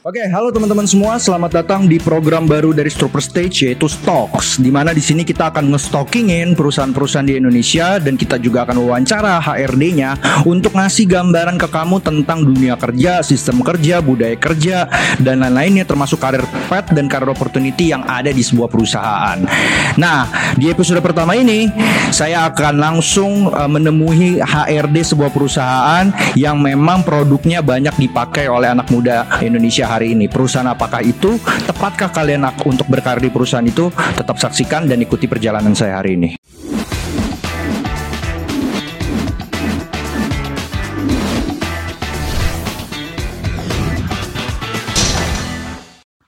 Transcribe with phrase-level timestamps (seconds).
[0.00, 4.56] Oke, halo teman-teman semua, selamat datang di program baru dari Super Stage yaitu Stocks.
[4.56, 9.36] Di mana di sini kita akan ngestockingin perusahaan-perusahaan di Indonesia dan kita juga akan wawancara
[9.44, 10.16] HRD-nya
[10.48, 14.88] untuk ngasih gambaran ke kamu tentang dunia kerja, sistem kerja, budaya kerja
[15.20, 19.36] dan lain-lainnya termasuk karir pet dan karir opportunity yang ada di sebuah perusahaan.
[20.00, 20.24] Nah,
[20.56, 21.68] di episode pertama ini
[22.08, 26.08] saya akan langsung uh, menemui HRD sebuah perusahaan
[26.40, 30.30] yang memang produknya banyak dipakai oleh anak muda Indonesia hari ini.
[30.30, 31.34] Perusahaan apakah itu?
[31.66, 33.90] Tepatkah kalian untuk berkarir di perusahaan itu?
[33.90, 36.30] Tetap saksikan dan ikuti perjalanan saya hari ini.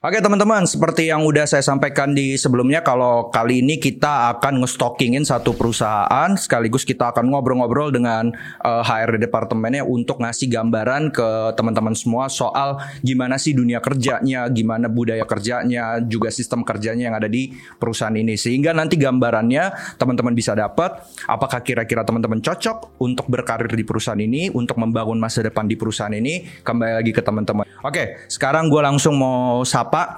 [0.03, 5.23] Oke teman-teman, seperti yang udah saya sampaikan di sebelumnya, kalau kali ini kita akan ngestockingin
[5.23, 8.27] satu perusahaan, sekaligus kita akan ngobrol-ngobrol dengan
[8.67, 14.43] uh, eh, HRD departemennya untuk ngasih gambaran ke teman-teman semua soal gimana sih dunia kerjanya,
[14.51, 18.35] gimana budaya kerjanya, juga sistem kerjanya yang ada di perusahaan ini.
[18.35, 20.99] Sehingga nanti gambarannya teman-teman bisa dapat
[21.31, 26.11] apakah kira-kira teman-teman cocok untuk berkarir di perusahaan ini, untuk membangun masa depan di perusahaan
[26.11, 26.59] ini.
[26.59, 27.63] Kembali lagi ke teman-teman.
[27.87, 30.09] Oke, sekarang gue langsung mau sapa Pak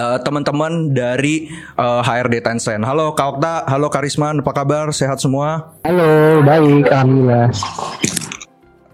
[0.00, 2.80] uh, teman-teman dari uh, eh, HRD Tencent.
[2.88, 4.88] Halo Kak Okta, halo Karisman, apa kabar?
[4.96, 5.76] Sehat semua?
[5.84, 7.52] Halo, baik, alhamdulillah.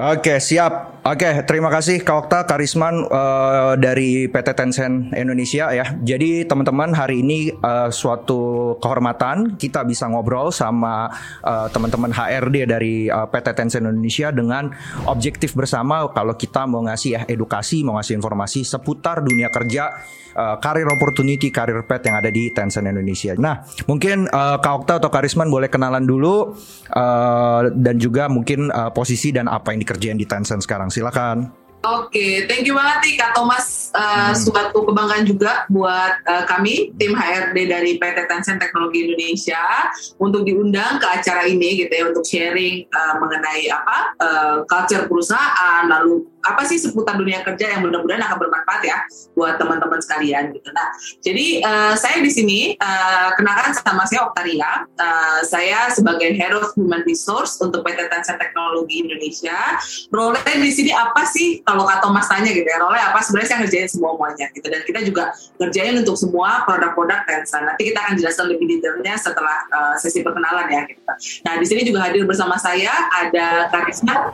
[0.00, 1.00] Oke, siap.
[1.01, 5.97] Oke, terima kasih Kak Okta, Karisman uh, dari PT Tencent Indonesia ya.
[5.97, 11.09] Jadi teman-teman hari ini uh, suatu kehormatan kita bisa ngobrol sama
[11.41, 14.77] uh, teman-teman HRD dari uh, PT Tencent Indonesia dengan
[15.09, 20.05] objektif bersama kalau kita mau ngasih ya edukasi, mau ngasih informasi seputar dunia kerja
[20.37, 23.35] uh, karir opportunity, karir pet yang ada di Tencent Indonesia.
[23.39, 26.55] Nah, mungkin uh, Kak Okta atau Karisman boleh kenalan dulu
[26.92, 30.89] uh, dan juga mungkin uh, posisi dan apa yang dikerjain di Tencent sekarang.
[30.91, 31.60] Silakan.
[31.80, 33.88] Oke, okay, thank you banget nih Kak Thomas.
[33.96, 34.36] Uh, hmm.
[34.36, 39.88] Suatu kebanggaan juga buat uh, kami tim HRD dari PT Tencent Teknologi Indonesia
[40.20, 45.89] untuk diundang ke acara ini gitu ya untuk sharing uh, mengenai apa uh, culture perusahaan,
[45.89, 48.98] lalu apa sih seputar dunia kerja yang mudah-mudahan akan bermanfaat ya
[49.36, 50.68] buat teman-teman sekalian gitu.
[50.73, 50.89] Nah,
[51.20, 53.33] jadi uh, saya di sini uh,
[53.80, 54.89] sama saya Oktaria.
[54.96, 59.79] Uh, saya sebagai Head of Human Resource untuk PT Tencent Teknologi Indonesia.
[60.12, 63.58] Role di sini apa sih kalau kata Thomas tanya gitu ya, role apa sebenarnya saya
[63.64, 65.24] ngerjain semua semuanya gitu dan kita juga
[65.61, 67.64] ngerjain untuk semua produk-produk Tencent.
[67.68, 71.02] Nanti kita akan jelaskan lebih detailnya setelah uh, sesi perkenalan ya gitu.
[71.46, 74.33] Nah, di sini juga hadir bersama saya ada Karisma.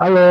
[0.00, 0.28] Halo.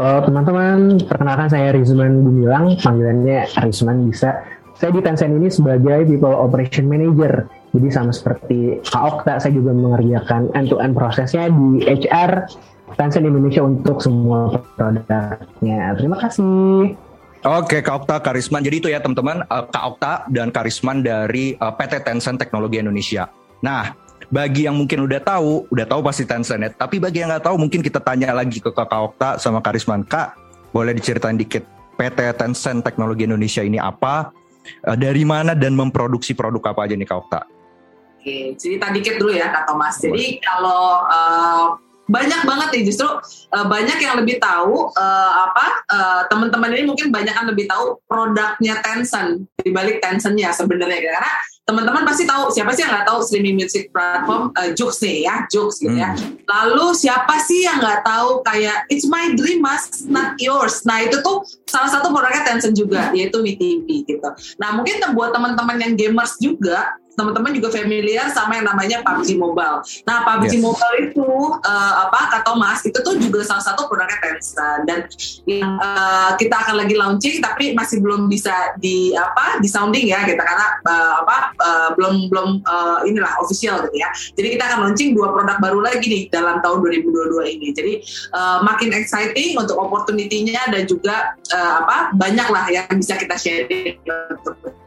[0.00, 4.48] Halo teman-teman, perkenalkan saya Rizman Gumilang, panggilannya Rizman bisa.
[4.72, 7.44] Saya di Tencent ini sebagai People Operation Manager.
[7.76, 12.48] Jadi sama seperti Kak Okta, saya juga mengerjakan end-to-end prosesnya di HR
[12.96, 15.92] Tencent Indonesia untuk semua produknya.
[15.92, 16.96] Terima kasih.
[17.44, 18.64] Oke, Kak Okta, Karisman.
[18.64, 23.28] Jadi itu ya teman-teman, uh, Kak Okta dan Karisman dari uh, PT Tencent Teknologi Indonesia.
[23.60, 23.92] Nah,
[24.30, 26.70] bagi yang mungkin udah tahu, udah tahu pasti Tencent ya.
[26.70, 30.06] Tapi bagi yang nggak tahu, mungkin kita tanya lagi ke Kak Okta sama Karisman.
[30.06, 30.38] Kak,
[30.70, 31.66] boleh diceritain dikit
[31.98, 34.30] PT Tencent Teknologi Indonesia ini apa?
[34.86, 37.40] Eh, dari mana dan memproduksi produk apa aja nih Kak Okta?
[38.20, 39.98] Oke, cerita dikit dulu ya Kak Thomas.
[39.98, 41.66] Jadi kalau uh,
[42.10, 43.06] banyak banget nih justru
[43.54, 48.02] uh, banyak yang lebih tahu uh, apa uh, teman-teman ini mungkin banyak yang lebih tahu
[48.10, 51.32] produknya Tencent dibalik Tencentnya sebenarnya karena
[51.70, 55.46] teman-teman pasti tahu siapa sih yang nggak tahu streaming music platform uh, Jux nih ya
[55.46, 56.10] Jux gitu ya.
[56.18, 56.34] Hmm.
[56.50, 60.82] Lalu siapa sih yang nggak tahu kayak It's My Dream Mas Not Yours.
[60.82, 64.28] Nah itu tuh salah satu produknya Tencent juga yaitu WeTV gitu.
[64.58, 66.90] Nah mungkin buat teman-teman yang gamers juga
[67.20, 69.84] teman-teman juga familiar sama yang namanya PUBG Mobile.
[70.08, 70.64] Nah, PUBG yes.
[70.64, 71.28] Mobile itu
[71.60, 74.98] uh, apa kata Mas itu tuh juga salah satu produknya Tencent dan
[75.44, 80.24] yang uh, kita akan lagi launching tapi masih belum bisa di apa di sounding ya
[80.24, 84.08] kita karena uh, apa uh, belum belum uh, inilah official gitu ya.
[84.34, 87.68] Jadi kita akan launching dua produk baru lagi nih dalam tahun 2022 ini.
[87.76, 87.92] Jadi
[88.32, 93.68] uh, makin exciting untuk opportunity-nya dan juga uh, apa banyak lah yang bisa kita share
[93.68, 94.79] untuk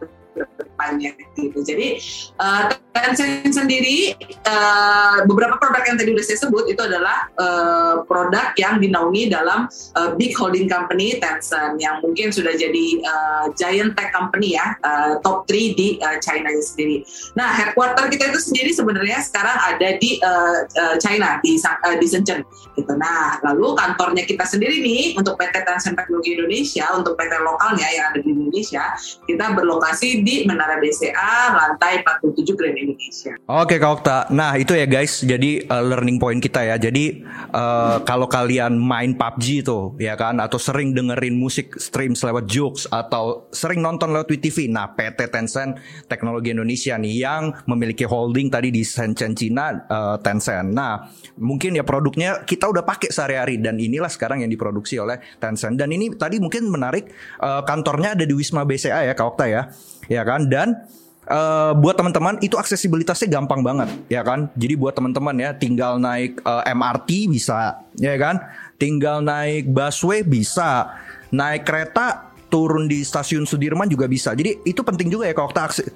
[0.73, 1.61] depannya gitu.
[1.61, 2.01] Jadi
[2.41, 4.13] uh, Tencent sendiri
[4.45, 9.65] uh, beberapa produk yang tadi udah saya sebut itu adalah uh, produk yang dinaungi dalam
[9.97, 15.17] uh, big holding company Tencent yang mungkin sudah jadi uh, giant tech company ya uh,
[15.25, 17.01] top 3 di uh, China sendiri.
[17.33, 20.69] Nah headquarter kita itu sendiri sebenarnya sekarang ada di uh,
[21.01, 22.45] China di uh, di Shenzhen
[22.77, 22.93] gitu.
[22.93, 28.05] Nah lalu kantornya kita sendiri nih untuk PT Tencent Teknologi Indonesia untuk PT lokalnya yang
[28.13, 28.93] ada di Indonesia
[29.25, 33.35] kita berlokasi di Menara Utara BCA, lantai 47 Grand Indonesia.
[33.51, 36.79] Oke Kak Okta, nah itu ya guys, jadi uh, learning point kita ya.
[36.79, 37.19] Jadi
[37.51, 42.87] uh, kalau kalian main PUBG tuh, ya kan, atau sering dengerin musik stream lewat jokes
[42.87, 48.71] atau sering nonton lewat WTV, nah PT Tencent Teknologi Indonesia nih yang memiliki holding tadi
[48.71, 50.71] di Shenzhen Cina uh, Tencent.
[50.71, 51.11] Nah
[51.43, 55.75] mungkin ya produknya kita udah pakai sehari-hari dan inilah sekarang yang diproduksi oleh Tencent.
[55.75, 57.11] Dan ini tadi mungkin menarik
[57.43, 59.67] uh, kantornya ada di Wisma BCA ya Kak Okta ya
[60.07, 60.83] ya kan dan
[61.23, 66.43] Uh, buat teman-teman itu aksesibilitasnya gampang banget ya kan jadi buat teman-teman ya tinggal naik
[66.43, 68.43] uh, eh, MRT bisa ya kan
[68.75, 70.99] tinggal naik busway bisa
[71.31, 75.63] naik kereta turun di stasiun Sudirman juga bisa jadi itu penting juga ya kalau kita
[75.63, 75.87] akses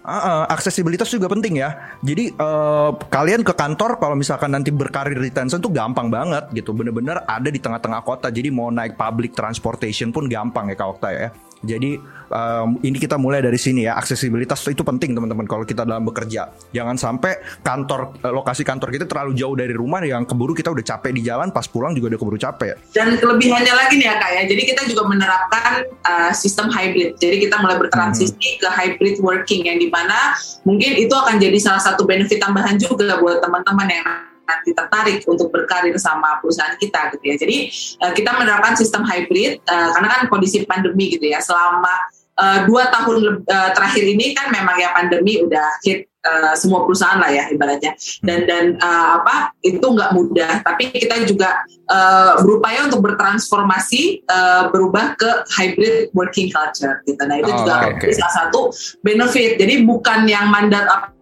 [0.00, 1.98] Uh, uh, aksesibilitas juga penting ya.
[2.00, 6.70] Jadi uh, kalian ke kantor kalau misalkan nanti berkarir di Tencent tuh gampang banget gitu.
[6.70, 8.30] Bener-bener ada di tengah-tengah kota.
[8.30, 11.28] Jadi mau naik public transportation pun gampang ya Kak Okta ya.
[11.60, 12.00] Jadi
[12.30, 16.54] um, ini kita mulai dari sini ya aksesibilitas itu penting teman-teman kalau kita dalam bekerja.
[16.70, 20.84] Jangan sampai kantor eh, lokasi kantor kita terlalu jauh dari rumah yang keburu kita udah
[20.86, 22.74] capek di jalan pas pulang juga udah keburu capek.
[22.94, 24.42] Dan kelebihannya lagi nih ya kak ya.
[24.48, 27.18] Jadi kita juga menerapkan uh, sistem hybrid.
[27.20, 28.58] Jadi kita mulai bertransisi hmm.
[28.62, 33.18] ke hybrid working yang di mana mungkin itu akan jadi salah satu benefit tambahan juga
[33.20, 34.06] buat teman-teman yang
[34.50, 37.34] nanti tertarik untuk berkarir sama perusahaan kita gitu ya.
[37.38, 37.56] Jadi
[38.02, 41.38] uh, kita menerapkan sistem hybrid uh, karena kan kondisi pandemi gitu ya.
[41.38, 46.88] Selama uh, dua tahun uh, terakhir ini kan memang ya pandemi udah hit uh, semua
[46.88, 47.92] perusahaan lah ya ibaratnya.
[48.24, 50.64] Dan dan uh, apa itu nggak mudah.
[50.64, 51.60] Tapi kita juga
[51.92, 57.22] uh, berupaya untuk bertransformasi uh, berubah ke hybrid working culture gitu.
[57.28, 58.16] Nah itu oh, juga okay.
[58.16, 58.72] salah satu
[59.04, 59.60] benefit.
[59.60, 61.12] Jadi bukan yang mandat apa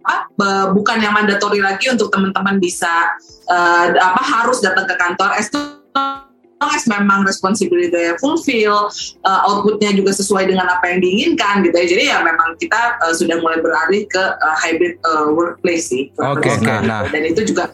[0.73, 3.13] bukan yang mandatori lagi untuk teman-teman bisa
[3.51, 5.35] uh, apa harus datang ke kantor.
[5.37, 5.51] Es
[6.59, 8.91] as memang responsibility fulfill,
[9.23, 11.87] uh, outputnya juga sesuai dengan apa yang diinginkan gitu ya.
[11.87, 16.11] Jadi ya memang kita uh, sudah mulai beralih ke uh, hybrid uh, workplace sih.
[16.19, 17.07] Oke, okay, okay, nah.
[17.07, 17.71] Dan itu juga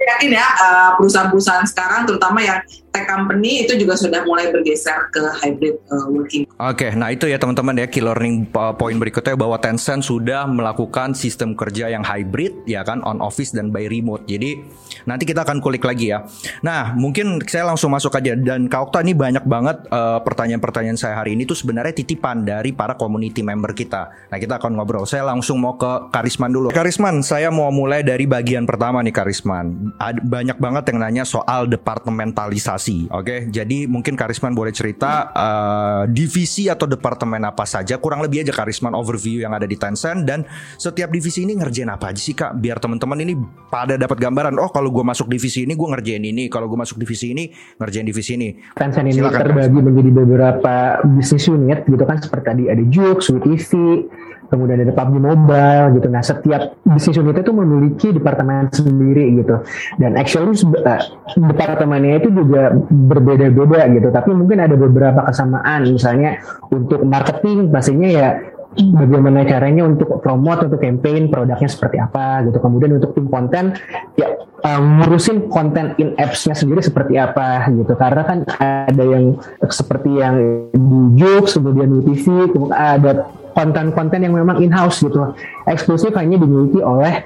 [0.00, 2.58] yakin ya uh, perusahaan-perusahaan sekarang terutama yang
[2.90, 6.42] tech company itu juga sudah mulai bergeser ke hybrid uh, working.
[6.58, 10.50] Oke, okay, nah itu ya teman-teman ya key learning uh, point berikutnya bahwa Tencent sudah
[10.50, 14.26] melakukan sistem kerja yang hybrid ya kan on office dan by remote.
[14.26, 14.58] Jadi
[15.06, 16.26] nanti kita akan kulik lagi ya.
[16.66, 21.14] Nah mungkin saya langsung masuk aja dan Kak Okta ini banyak banget uh, pertanyaan-pertanyaan saya
[21.14, 24.10] hari ini tuh sebenarnya titipan dari para community member kita.
[24.34, 25.06] Nah kita akan ngobrol.
[25.06, 26.74] Saya langsung mau ke Karisman dulu.
[26.74, 29.94] Karisman, saya mau mulai dari bagian pertama nih Karisman.
[30.02, 33.12] Ada banyak banget yang nanya soal departementalisasi organisasi.
[33.12, 33.38] Oke, okay?
[33.52, 38.96] jadi mungkin Karisman boleh cerita uh, divisi atau departemen apa saja, kurang lebih aja Karisman
[38.96, 40.48] overview yang ada di Tencent dan
[40.80, 42.56] setiap divisi ini ngerjain apa aja sih kak?
[42.56, 43.36] Biar teman-teman ini
[43.68, 44.56] pada dapat gambaran.
[44.56, 48.06] Oh, kalau gue masuk divisi ini gue ngerjain ini, kalau gue masuk divisi ini ngerjain
[48.08, 48.48] divisi ini.
[48.74, 49.84] Tencent ini Silakan, terbagi Karisman.
[49.84, 50.74] menjadi beberapa
[51.04, 53.70] bisnis unit gitu kan seperti tadi ada Juk, TV,
[54.50, 56.06] kemudian ada PUBG Mobile gitu.
[56.10, 59.62] Nah, setiap bisnis unit itu memiliki departemen sendiri gitu.
[59.96, 61.02] Dan actually uh,
[61.38, 64.08] departemennya itu juga berbeda-beda gitu.
[64.10, 65.94] Tapi mungkin ada beberapa kesamaan.
[65.94, 68.28] Misalnya untuk marketing pastinya ya
[68.78, 73.74] bagaimana caranya untuk promote untuk campaign produknya seperti apa gitu kemudian untuk tim konten
[74.14, 79.34] ya um, ngurusin konten in apps-nya sendiri seperti apa gitu karena kan ada yang
[79.66, 80.34] seperti yang
[80.70, 85.34] di Jux kemudian di TV kemudian ada konten-konten yang memang in-house gitu.
[85.66, 87.24] Eksklusif hanya dimiliki oleh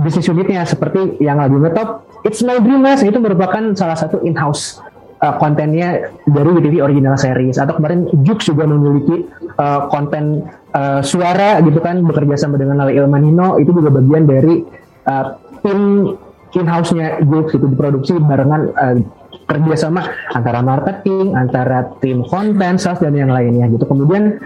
[0.00, 3.04] bisnis unitnya seperti yang lagi ngetop It's My Dream Mas.
[3.04, 4.80] Itu merupakan salah satu in-house
[5.20, 7.60] uh, kontennya dari WTV original series.
[7.60, 9.28] Atau kemarin Jux juga memiliki
[9.60, 14.64] uh, konten uh, suara gitu kan bekerja sama dengan Lale Ilmanino itu juga bagian dari
[15.04, 15.26] uh,
[15.60, 16.12] tim
[16.54, 18.96] in-house-nya Jux itu diproduksi barengan uh,
[19.44, 20.00] kerjasama
[20.32, 23.84] antara marketing, antara tim konten, sales dan yang lainnya gitu.
[23.84, 24.40] Kemudian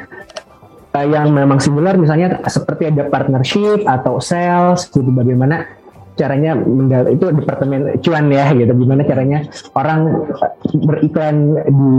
[0.96, 5.78] yang memang similar misalnya seperti ada partnership atau sales gitu bagaimana
[6.18, 6.58] caranya
[7.06, 8.72] itu departemen cuan ya gitu.
[8.74, 9.46] Gimana caranya
[9.78, 10.26] orang
[10.82, 11.94] beriklan di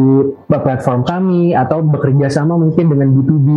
[0.52, 3.48] platform kami atau bekerja sama mungkin dengan B2B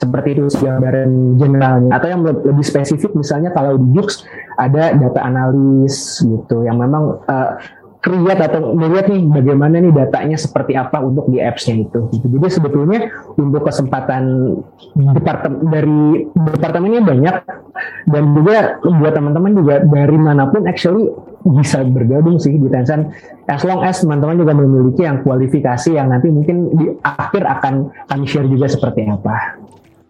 [0.00, 1.92] seperti itu gambaran generalnya.
[1.92, 4.24] Atau yang lebih spesifik misalnya kalau di Jux
[4.56, 7.60] ada data analis gitu yang memang uh,
[7.98, 12.06] create atau melihat nih bagaimana nih datanya seperti apa untuk di apps-nya itu.
[12.14, 14.54] Jadi sebetulnya untuk kesempatan
[14.94, 16.00] departemen dari
[16.30, 17.36] departemennya banyak
[18.08, 21.10] dan juga buat teman-teman juga dari mana pun actually
[21.42, 23.10] bisa bergabung sih di Tencent
[23.50, 28.24] as long as teman-teman juga memiliki yang kualifikasi yang nanti mungkin di akhir akan kami
[28.26, 29.58] share juga seperti apa.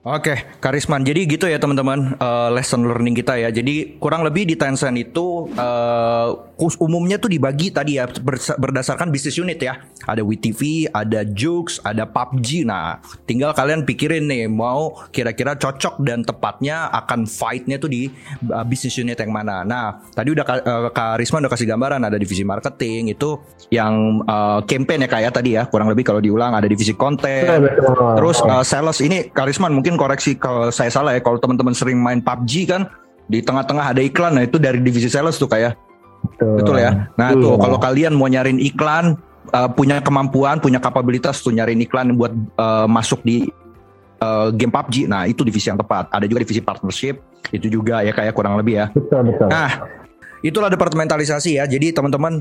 [0.08, 1.04] Oke, Karisman.
[1.04, 3.52] Jadi gitu ya teman-teman uh, lesson learning kita ya.
[3.52, 6.48] Jadi kurang lebih di Tencent itu uh,
[6.80, 8.08] umumnya tuh dibagi tadi ya
[8.56, 9.84] berdasarkan bisnis unit ya.
[10.08, 12.64] Ada WeTV, ada Jux, ada PUBG.
[12.64, 18.08] Nah, tinggal kalian pikirin nih mau kira-kira cocok dan tepatnya akan fightnya tuh di
[18.48, 19.60] uh, bisnis unit yang mana.
[19.60, 23.36] Nah, tadi udah uh, Karisman udah kasih gambaran ada divisi marketing itu
[23.68, 25.62] yang uh, campaign ya kayak ya, tadi ya.
[25.68, 27.44] Kurang lebih kalau diulang ada divisi konten.
[28.16, 32.22] Terus uh, sales ini Karisman mungkin koreksi kalau saya salah ya kalau teman-teman sering main
[32.22, 32.86] PUBG kan
[33.28, 35.76] di tengah-tengah ada iklan nah itu dari divisi sales tuh kayak
[36.24, 37.10] betul, betul ya?
[37.20, 37.42] Nah iya.
[37.42, 39.18] tuh kalau kalian mau nyariin iklan
[39.52, 43.50] uh, punya kemampuan punya kapabilitas tuh nyariin iklan buat uh, masuk di
[44.24, 46.08] uh, game PUBG nah itu divisi yang tepat.
[46.08, 47.20] Ada juga divisi partnership
[47.52, 48.86] itu juga ya kayak kurang lebih ya.
[48.94, 49.46] Betul betul.
[49.50, 49.70] Nah
[50.40, 51.64] itulah departementalisasi ya.
[51.68, 52.40] Jadi teman-teman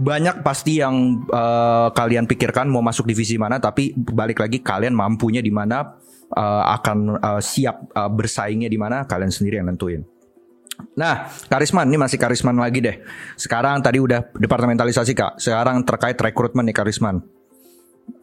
[0.00, 5.44] banyak pasti yang uh, kalian pikirkan mau masuk divisi mana tapi balik lagi kalian mampunya
[5.44, 6.00] di mana
[6.32, 10.02] uh, akan uh, siap uh, bersaingnya di mana kalian sendiri yang nentuin.
[10.98, 12.96] Nah, Karisman ini masih Karisman lagi deh.
[13.38, 15.32] Sekarang tadi udah departementalisasi Kak.
[15.38, 17.22] Sekarang terkait rekrutmen nih Karisman.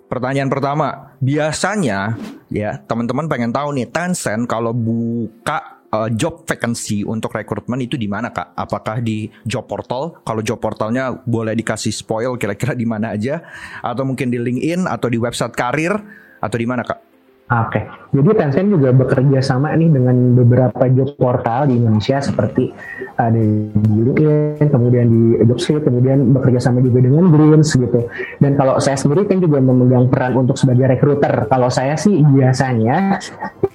[0.10, 2.18] Pertanyaan pertama, biasanya
[2.50, 8.10] ya teman-teman pengen tahu nih Tencent kalau buka uh, job vacancy untuk rekrutmen itu di
[8.10, 8.58] mana kak?
[8.58, 10.22] Apakah di job portal?
[10.26, 13.42] Kalau job portalnya boleh dikasih spoil kira-kira di mana aja?
[13.86, 15.94] Atau mungkin di LinkedIn atau di website karir
[16.42, 17.09] atau di mana kak?
[17.50, 17.84] Oke, okay.
[18.14, 22.70] jadi Tencent juga bekerja sama nih dengan beberapa job portal di Indonesia seperti
[23.18, 28.06] ada di LinkedIn, kemudian di Jobstreet, kemudian bekerja sama juga dengan Greens gitu.
[28.38, 31.50] Dan kalau saya sendiri kan juga memegang peran untuk sebagai recruiter.
[31.50, 33.18] Kalau saya sih biasanya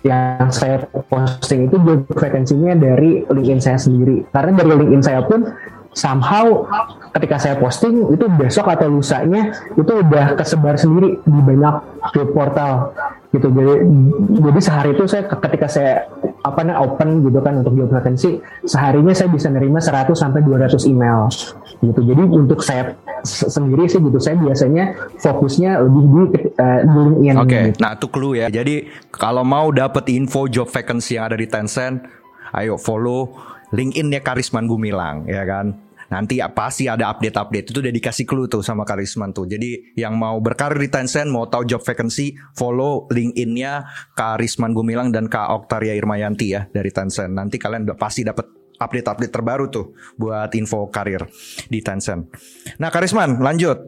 [0.07, 4.23] yang saya posting itu job vacancy-nya dari LinkedIn saya sendiri.
[4.31, 5.51] Karena dari LinkedIn saya pun
[5.95, 6.67] somehow
[7.15, 11.75] ketika saya posting itu besok atau lusanya itu udah kesebar sendiri di banyak
[12.11, 12.91] job portal
[13.35, 13.75] gitu jadi
[14.43, 16.07] jadi sehari itu saya ketika saya
[16.45, 20.91] apa nih open gitu kan untuk job vacancy seharinya saya bisa nerima 100 sampai 200
[20.91, 21.27] email
[21.83, 24.85] gitu jadi untuk saya sendiri sih gitu saya biasanya
[25.19, 27.63] fokusnya lebih di uh, LinkedIn oke okay.
[27.73, 27.81] gitu.
[27.81, 32.05] nah itu clue ya jadi kalau mau dapat info job vacancy yang ada di Tencent
[32.55, 38.47] ayo follow LinkedIn-nya Karisman Gumilang ya kan nanti pasti ada update-update itu udah dikasih clue
[38.47, 39.49] tuh sama Karisman tuh.
[39.49, 45.27] Jadi yang mau berkarir di Tencent, mau tahu job vacancy, follow LinkedIn-nya Karisman Gumilang dan
[45.27, 47.33] Kak Oktaria Irmayanti ya dari Tencent.
[47.35, 48.47] Nanti kalian udah pasti dapat
[48.79, 51.25] update-update terbaru tuh buat info karir
[51.71, 52.31] di Tencent.
[52.79, 53.79] Nah Karisman lanjut.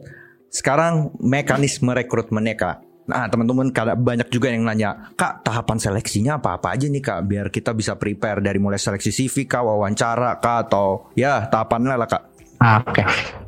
[0.47, 2.86] Sekarang mekanisme rekrutmennya Kak.
[3.07, 7.71] Nah, teman-teman banyak juga yang nanya, Kak, tahapan seleksinya apa-apa aja nih, Kak, biar kita
[7.71, 12.23] bisa prepare dari mulai seleksi CV, Kak, wawancara, Kak, atau ya tahapannya lah, Kak.
[12.59, 12.99] Ah, Oke.
[12.99, 13.05] Okay.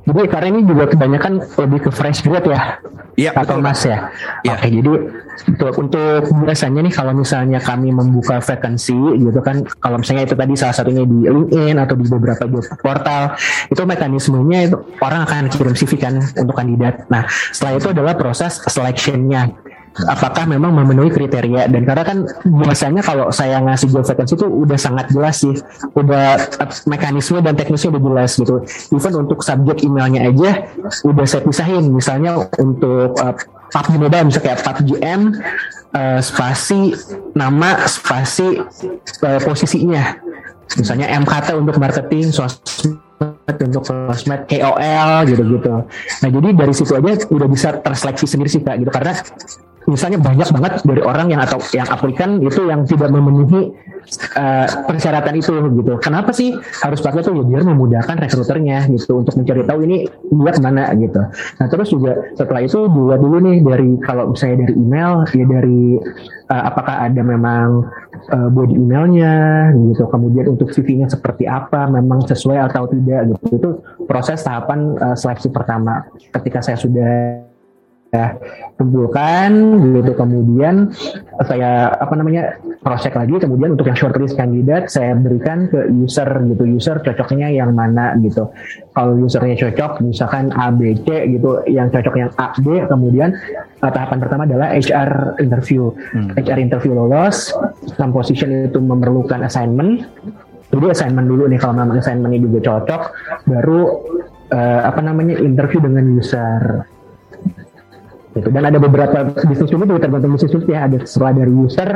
[0.09, 2.81] Jadi karena ini juga kebanyakan lebih ke fresh grad ya.
[3.13, 3.31] Iya.
[3.37, 3.67] Atau betul.
[3.69, 4.09] mas ya.
[4.41, 4.57] Iya.
[4.57, 4.67] Oke.
[4.73, 4.91] Jadi
[5.53, 10.53] untuk untuk biasanya nih kalau misalnya kami membuka vacancy gitu kan, kalau misalnya itu tadi
[10.57, 13.37] salah satunya di LinkedIn atau di beberapa job portal,
[13.69, 17.05] itu mekanismenya itu orang akan kirim CV kan untuk kandidat.
[17.13, 19.53] Nah setelah itu adalah proses selectionnya
[20.08, 21.67] apakah memang memenuhi kriteria?
[21.67, 25.55] Dan karena kan biasanya kalau saya ngasih job vacancy itu udah sangat jelas sih.
[25.98, 26.39] Udah
[26.88, 28.55] mekanisme dan teknisnya udah jelas gitu.
[28.96, 30.51] Even untuk subjek emailnya aja
[31.03, 31.91] udah saya pisahin.
[31.91, 33.36] Misalnya untuk uh,
[33.69, 35.22] PUBG Mobile misalnya kayak PUBG M
[35.93, 36.96] uh, spasi
[37.34, 38.62] nama spasi
[39.25, 40.17] uh, posisinya.
[40.77, 43.01] Misalnya MKT untuk marketing sosmed
[43.50, 45.74] untuk sosmed KOL gitu-gitu.
[46.24, 48.91] Nah jadi dari situ aja udah bisa terseleksi sendiri sih kak gitu.
[48.93, 49.17] Karena
[49.89, 53.74] misalnya banyak banget dari orang yang atau yang aplikan itu yang tidak memenuhi
[54.38, 55.93] uh, persyaratan itu gitu.
[56.00, 56.55] Kenapa sih
[56.86, 60.84] harus pakai itu ya biar memudahkan rekruternya gitu untuk mencari tahu ini dia ke mana
[60.96, 61.22] gitu.
[61.60, 65.81] Nah terus juga setelah itu juga dulu nih dari kalau misalnya dari email ya dari
[66.50, 67.89] uh, apakah ada memang
[68.29, 69.36] uh, body emailnya
[69.74, 70.05] gitu.
[70.08, 73.43] Kemudian untuk CV-nya seperti apa, memang sesuai atau tidak gitu.
[73.58, 73.69] Itu
[74.05, 76.05] proses tahapan uh, seleksi pertama.
[76.29, 77.49] Ketika saya sudah
[78.79, 79.51] kumpulkan
[79.93, 80.89] gitu kemudian
[81.45, 86.25] saya apa namanya cross check lagi kemudian untuk yang shortlist kandidat saya berikan ke user
[86.49, 86.63] gitu.
[86.65, 88.49] User cocoknya yang mana gitu.
[88.97, 93.37] Kalau usernya cocok misalkan A B C gitu yang cocok yang A B kemudian
[93.85, 95.93] uh, tahapan pertama adalah HR interview.
[96.15, 96.33] Hmm.
[96.33, 97.53] HR interview lolos
[97.99, 100.09] composition itu memerlukan assignment.
[100.73, 103.01] Jadi assignment dulu nih kalau memang assignmentnya juga cocok
[103.45, 103.81] baru
[104.49, 106.89] uh, apa namanya interview dengan user
[108.39, 108.50] gitu.
[108.50, 110.79] Dan ada beberapa bisnis unit juga tergantung bisnis unit ya.
[110.88, 111.89] Ada setelah dari user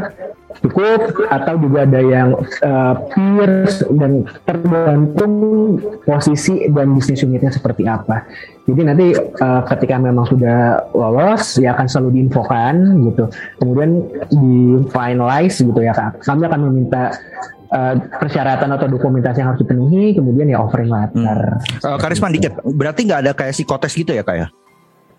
[0.61, 5.33] cukup atau juga ada yang uh, peers dan tergantung
[6.05, 8.27] posisi dan bisnis unitnya seperti apa.
[8.69, 13.25] Jadi nanti uh, ketika memang sudah lolos ya akan selalu diinfokan gitu.
[13.59, 13.91] Kemudian
[14.29, 16.21] di finalize gitu ya kak.
[16.21, 17.17] Kami akan meminta
[17.73, 21.59] uh, persyaratan atau dokumentasi yang harus dipenuhi, kemudian ya offering letter.
[21.59, 21.97] Hmm.
[21.97, 24.47] Uh, Karisma dikit, berarti nggak ada kayak psikotes gitu ya kak ya?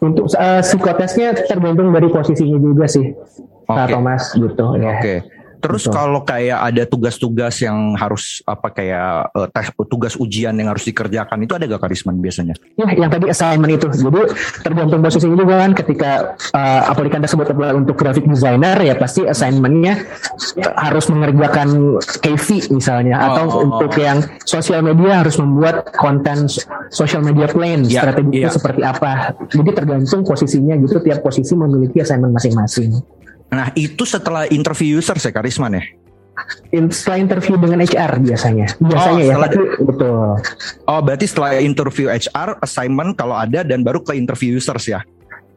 [0.04, 3.16] Untuk uh, psikotesnya tergantung dari posisinya juga sih,
[3.64, 3.88] okay.
[3.88, 5.00] Thomas gitu ya.
[5.00, 5.00] Oke.
[5.00, 5.18] Okay.
[5.64, 5.96] Terus Betul.
[5.96, 11.40] kalau kayak ada tugas-tugas yang harus apa kayak uh, tes tugas ujian yang harus dikerjakan
[11.40, 12.52] itu ada gak karisman biasanya?
[12.76, 13.88] Ya, yang tadi assignment itu.
[13.88, 14.20] Jadi
[14.60, 16.10] tergantung posisinya juga kan ketika
[16.52, 20.04] uh, aplikan tersebut adalah untuk graphic designer ya pasti assignmentnya
[20.76, 24.04] harus mengerjakan KV misalnya oh, atau oh, untuk oh.
[24.04, 26.44] yang sosial media harus membuat konten
[26.92, 28.52] social media plan ya, strateginya ya.
[28.52, 29.32] seperti apa.
[29.48, 33.23] Jadi tergantung posisinya gitu tiap posisi memiliki assignment masing-masing.
[33.54, 35.84] Nah itu setelah interview user saya Karisman ya?
[36.90, 38.66] setelah interview dengan HR biasanya.
[38.82, 40.18] Biasanya oh, ya, tapi betul.
[40.90, 45.00] Oh, berarti setelah interview HR, assignment kalau ada dan baru ke interview users ya.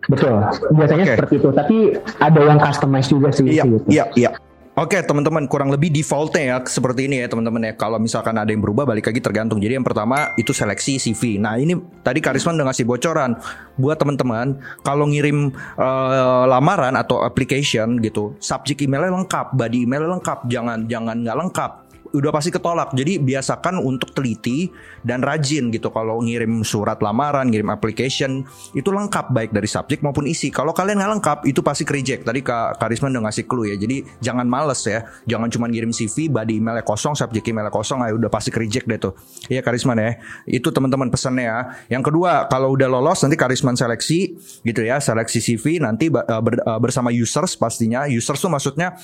[0.08, 0.40] Betul.
[0.78, 1.16] Biasanya okay.
[1.18, 1.78] seperti itu, tapi
[2.22, 3.50] ada yang customize juga sih.
[3.50, 3.90] Iya, gitu.
[3.90, 4.32] iya, iya.
[4.78, 7.74] Oke teman-teman kurang lebih defaultnya ya seperti ini ya teman-teman ya.
[7.74, 9.58] Kalau misalkan ada yang berubah balik lagi tergantung.
[9.58, 11.74] Jadi yang pertama itu seleksi CV nah ini
[12.06, 13.34] tadi Karisma udah ngasih bocoran.
[13.74, 15.50] Buat teman-teman kalau ngirim
[15.82, 21.72] uh, lamaran atau application gitu subject emailnya lengkap body emailnya lengkap jangan jangan nggak lengkap
[22.14, 22.94] udah pasti ketolak.
[22.96, 24.72] Jadi biasakan untuk teliti
[25.04, 28.44] dan rajin gitu kalau ngirim surat lamaran, ngirim application
[28.76, 30.52] itu lengkap baik dari subjek maupun isi.
[30.52, 32.28] Kalau kalian nggak lengkap itu pasti reject.
[32.28, 33.76] Tadi Kak Karisma udah ngasih clue ya.
[33.76, 35.08] Jadi jangan males ya.
[35.28, 39.00] Jangan cuma ngirim CV, body emailnya kosong, subjek emailnya kosong, ayo udah pasti reject deh
[39.00, 39.14] tuh.
[39.48, 40.20] Iya Karisma ya.
[40.48, 41.60] Itu teman-teman pesannya ya.
[41.88, 46.80] Yang kedua, kalau udah lolos nanti Karisma seleksi gitu ya, seleksi CV nanti uh, uh,
[46.80, 48.08] bersama users pastinya.
[48.08, 48.96] Users tuh maksudnya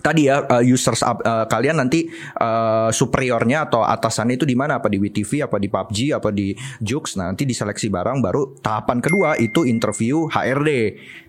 [0.00, 2.08] tadi ya uh, users uh, kalian nanti
[2.40, 4.80] uh, superiornya atau atasannya itu di mana?
[4.80, 7.20] Apa di WTV apa di PUBG apa di Jux?
[7.20, 10.70] Nah, nanti diseleksi barang baru tahapan kedua itu interview HRD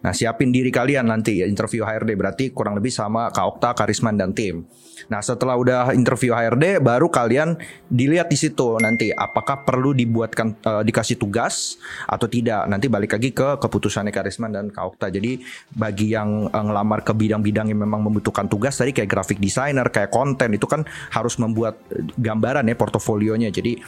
[0.06, 4.16] nah siapin diri kalian nanti ya interview HRD berarti kurang lebih sama Kak Okta Karisman
[4.16, 4.68] dan tim
[5.12, 10.84] Nah, setelah udah interview HRD baru kalian dilihat di situ nanti apakah perlu dibuatkan uh,
[10.84, 12.68] dikasih tugas atau tidak.
[12.68, 15.12] Nanti balik lagi ke keputusannya Karisman dan Kaukta.
[15.12, 15.44] Jadi
[15.74, 20.14] bagi yang uh, ngelamar ke bidang-bidang yang memang membutuhkan tugas tadi kayak graphic designer, kayak
[20.14, 21.80] konten itu kan harus membuat
[22.16, 23.50] gambaran ya portofolionya.
[23.52, 23.80] Jadi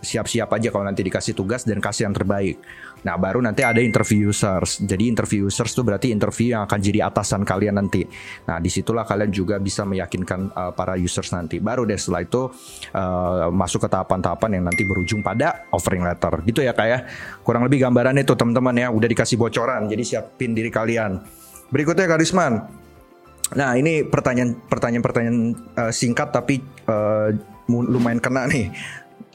[0.00, 2.56] siap-siap aja kalau nanti dikasih tugas dan kasih yang terbaik.
[3.02, 4.78] Nah, baru nanti ada interview users.
[4.78, 8.06] Jadi interview users itu berarti interview yang akan jadi atasan kalian nanti.
[8.46, 11.58] Nah, di situlah kalian juga bisa meyakinkan uh, para users nanti.
[11.58, 12.46] Baru deh setelah itu
[12.94, 16.46] uh, masuk ke tahapan-tahapan yang nanti berujung pada offering letter.
[16.46, 16.98] Gitu ya kayak ya.
[17.40, 18.88] Kurang lebih gambaran itu teman-teman ya.
[18.92, 19.90] Udah dikasih bocoran.
[19.90, 21.18] Jadi siapin diri kalian.
[21.72, 22.82] Berikutnya Karisman.
[23.52, 25.38] Nah, ini pertanyaan-pertanyaan
[25.76, 27.32] uh, singkat tapi uh,
[27.68, 28.72] lumayan kena nih.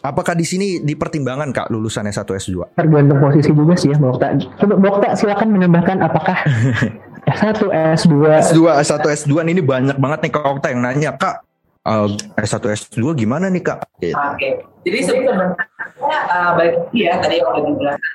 [0.08, 2.80] Apakah di sini dipertimbangkan Kak lulusan S1 S2?
[2.80, 4.40] Tergantung posisi juga sih ya Bokta.
[4.56, 6.38] Coba Bokta silakan menambahkan apakah
[7.28, 7.60] S1
[8.08, 8.16] S2
[8.56, 11.44] S2 S1 S2 ini banyak banget nih Kak Okta yang nanya Kak
[11.84, 12.08] uh,
[12.40, 13.84] S1 S2 gimana nih Kak?
[14.00, 14.16] Gitu.
[14.16, 14.40] Oke.
[14.40, 14.52] Okay.
[14.88, 15.52] Jadi sebenarnya
[16.32, 18.14] uh, baik ya tadi yang udah dijelaskan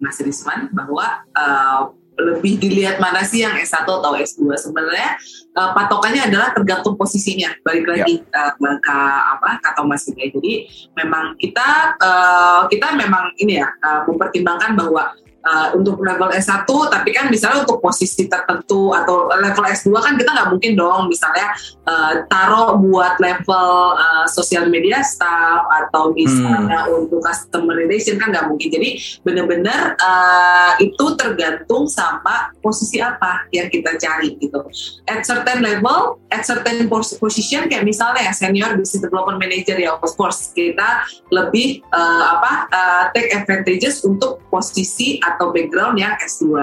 [0.00, 1.80] Mas Risman bahwa uh,
[2.12, 5.16] lebih dilihat mana sih yang S1 atau S2 sebenarnya
[5.56, 7.52] uh, patokannya adalah tergantung posisinya.
[7.64, 8.52] Balik lagi ya.
[8.52, 8.96] uh, ke
[9.38, 10.52] apa kata Mas ini jadi
[11.00, 15.16] memang kita uh, kita memang ini ya uh, mempertimbangkan bahwa
[15.46, 20.30] uh, untuk level S1 tapi kan misalnya untuk posisi tertentu atau level S2 kan kita
[20.32, 21.52] nggak mungkin dong misalnya
[21.86, 26.98] uh, taruh buat level uh, social media staff atau misalnya hmm.
[27.06, 28.90] untuk customer relation kan nggak mungkin jadi
[29.26, 34.62] benar-benar uh, itu tergantung sama posisi apa yang kita cari gitu
[35.10, 36.86] at certain level at certain
[37.18, 43.04] position kayak misalnya senior business development manager ya of course kita lebih uh, apa uh,
[43.12, 46.60] take advantages untuk posisi atau background yang S2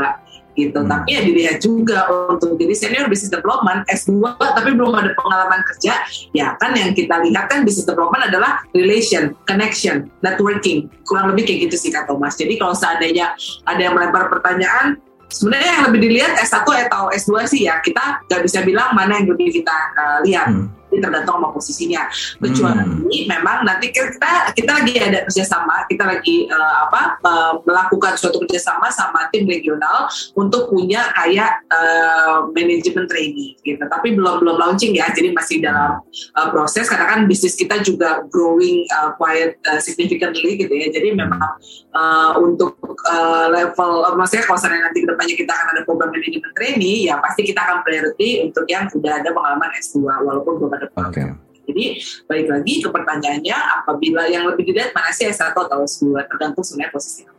[0.60, 0.79] gitu.
[0.84, 0.89] Hmm.
[0.91, 6.03] Tapi ya dilihat juga untuk jadi senior business development S2 tapi belum ada pengalaman kerja,
[6.36, 10.91] ya kan yang kita lihat kan business development adalah relation, connection, networking.
[11.08, 12.36] Kurang lebih kayak gitu sih kata Thomas.
[12.36, 14.97] Jadi kalau seandainya ada yang melempar pertanyaan,
[15.29, 19.29] sebenarnya yang lebih dilihat S1 atau S2 sih ya kita nggak bisa bilang mana yang
[19.32, 20.49] lebih kita uh, lihat.
[20.51, 22.02] Hmm Jadi tergantung sama posisinya.
[22.41, 23.30] Kecuali hmm.
[23.30, 28.89] memang nanti kita kita lagi ada kerjasama, kita lagi uh, apa uh, melakukan suatu kerjasama
[28.89, 33.86] sama tim regional untuk punya kayak uh, manajemen training gitu.
[33.86, 36.02] Tapi belum belum launching ya, jadi masih dalam
[36.34, 40.89] uh, proses karena kan bisnis kita juga growing uh, quite uh, significantly gitu ya.
[40.89, 41.54] Jadi memang
[41.93, 42.75] uh, untuk
[43.06, 47.21] uh, level, uh, maksudnya kalau nanti ke depannya kita akan ada program manajemen training, ya
[47.21, 51.12] pasti kita akan priority untuk yang sudah ada pengalaman S2 walaupun belum pengalaman.
[51.12, 51.28] Okay.
[51.70, 51.84] Jadi
[52.26, 56.89] balik lagi ke pertanyaannya, apabila yang lebih dilihat mana sih S1 atau S2 tergantung sebenarnya
[56.89, 57.32] posisinya.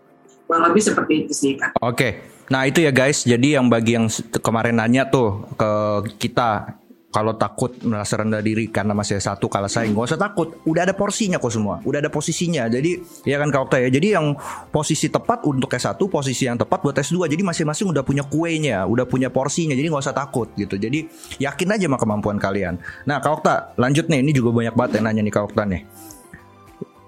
[0.46, 1.74] Kurang lebih seperti itu sih kan.
[1.82, 1.96] Oke.
[1.98, 2.12] Okay.
[2.50, 4.10] Nah itu ya guys, jadi yang bagi yang
[4.42, 5.70] kemarin nanya tuh ke
[6.18, 6.79] kita
[7.10, 9.98] kalau takut merasa rendah diri karena masih satu kalah saing.
[9.98, 10.62] Gak usah takut.
[10.62, 11.82] Udah ada porsinya kok semua.
[11.82, 12.70] Udah ada posisinya.
[12.70, 13.90] Jadi ya kan kau ya?
[13.90, 14.38] Jadi yang
[14.70, 19.10] posisi tepat untuk S1 posisi yang tepat buat S2 jadi masing-masing udah punya kuenya udah
[19.10, 19.74] punya porsinya.
[19.74, 20.78] Jadi nggak usah takut gitu.
[20.78, 21.10] Jadi
[21.42, 22.78] yakin aja sama kemampuan kalian.
[23.10, 23.42] Nah kau
[23.74, 24.22] lanjut nih.
[24.22, 25.82] Ini juga banyak banget yang nanya nih kau nih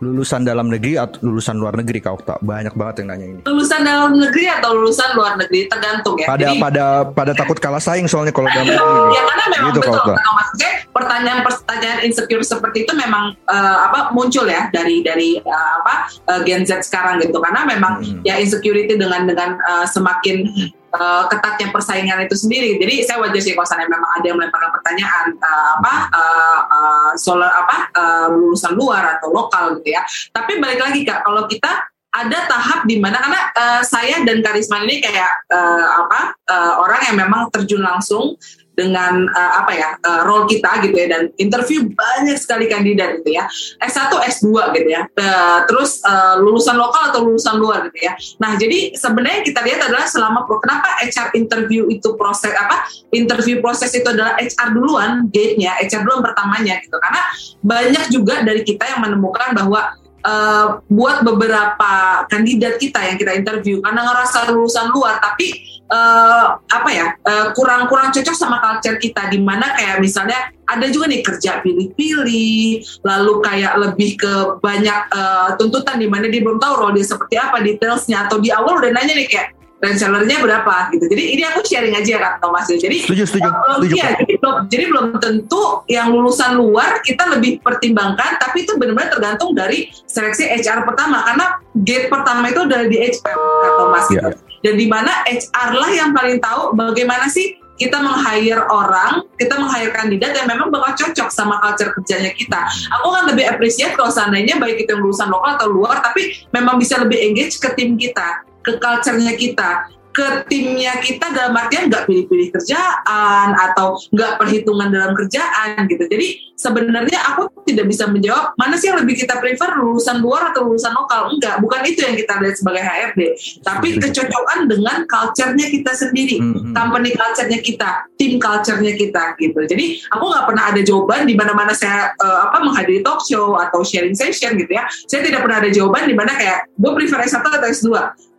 [0.03, 3.41] lulusan dalam negeri atau lulusan luar negeri kau tak banyak banget yang nanya ini.
[3.47, 5.71] Lulusan dalam negeri atau lulusan luar negeri?
[5.71, 6.27] Tergantung ya.
[6.27, 9.81] Pada Jadi, pada pada takut kalah saing soalnya kalau dalam negeri ya karena memang gitu,
[9.87, 10.15] betul.
[10.19, 15.95] Maksudnya pertanyaan pertanyaan insecure seperti itu memang uh, apa muncul ya dari dari uh, apa
[16.35, 17.39] uh, Gen Z sekarang gitu.
[17.39, 18.27] Karena memang hmm.
[18.27, 20.51] ya insecurity dengan dengan uh, semakin
[20.93, 22.77] uh, ketatnya persaingan itu sendiri.
[22.77, 27.43] Jadi saya wajar sih kalau memang ada yang melemparkan pertanyaan uh, apa uh, uh, soal
[27.43, 30.03] apa uh, lulusan luar atau lokal gitu ya.
[30.31, 34.85] Tapi balik lagi kak, kalau kita ada tahap di mana karena uh, saya dan Karisma
[34.85, 38.37] ini kayak uh, apa uh, orang yang memang terjun langsung
[38.73, 43.37] dengan uh, apa ya uh, role kita gitu ya dan interview banyak sekali kandidat gitu
[43.37, 43.45] ya.
[43.85, 45.05] S1 S2 gitu ya.
[45.17, 48.13] Uh, terus uh, lulusan lokal atau lulusan luar gitu ya.
[48.41, 53.61] Nah jadi sebenarnya kita lihat adalah selama pro kenapa HR interview itu proses apa interview
[53.61, 56.97] proses itu adalah HR duluan gate-nya HR duluan pertamanya gitu.
[56.97, 57.21] Karena
[57.61, 63.79] banyak juga dari kita yang menemukan bahwa uh, buat beberapa kandidat kita yang kita interview.
[63.83, 69.31] Karena ngerasa lulusan luar tapi uh, apa ya uh, kurang-kurang cocok sama culture kita.
[69.31, 74.33] Di mana kayak misalnya ada juga nih kerja pilih-pilih lalu kayak lebih ke
[74.63, 78.27] banyak uh, tuntutan di mana dia belum tahu role dia seperti apa detailsnya.
[78.27, 81.11] Atau di awal udah nanya nih kayak resellernya berapa gitu.
[81.11, 82.79] Jadi ini aku sharing aja Kak Thomas ya.
[82.79, 83.95] Jadi setuju, setuju, belum, setuju.
[83.99, 89.11] Ya, jadi, belum, jadi belum tentu yang lulusan luar kita lebih pertimbangkan, tapi itu benar-benar
[89.11, 94.31] tergantung dari seleksi HR pertama karena gate pertama itu adalah di HR Kak Thomas gitu.
[94.31, 94.51] Yeah.
[94.63, 99.91] Dan di mana HR lah yang paling tahu bagaimana sih kita meng-hire orang, kita meng-hire
[99.91, 102.71] kandidat yang memang bakal cocok sama culture kerjanya kita.
[102.95, 106.79] Aku kan lebih appreciate kalau seandainya baik itu yang lulusan lokal atau luar, tapi memang
[106.79, 112.05] bisa lebih engage ke tim kita ke culture-nya kita ke timnya kita dalam artian nggak
[112.05, 116.05] pilih-pilih kerjaan atau nggak perhitungan dalam kerjaan gitu.
[116.05, 120.71] Jadi sebenarnya aku tidak bisa menjawab mana sih yang lebih kita prefer lulusan luar atau
[120.71, 121.35] lulusan lokal.
[121.35, 123.21] Enggak, bukan itu yang kita lihat sebagai HRD.
[123.67, 126.73] Tapi kecocokan dengan culture-nya kita sendiri, mm-hmm.
[126.75, 129.61] company culture-nya kita, tim culture-nya kita gitu.
[129.67, 133.83] Jadi aku nggak pernah ada jawaban di mana-mana saya uh, apa menghadiri talk show atau
[133.83, 134.87] sharing session gitu ya.
[135.11, 137.91] Saya tidak pernah ada jawaban di mana kayak gue prefer S1 atau S2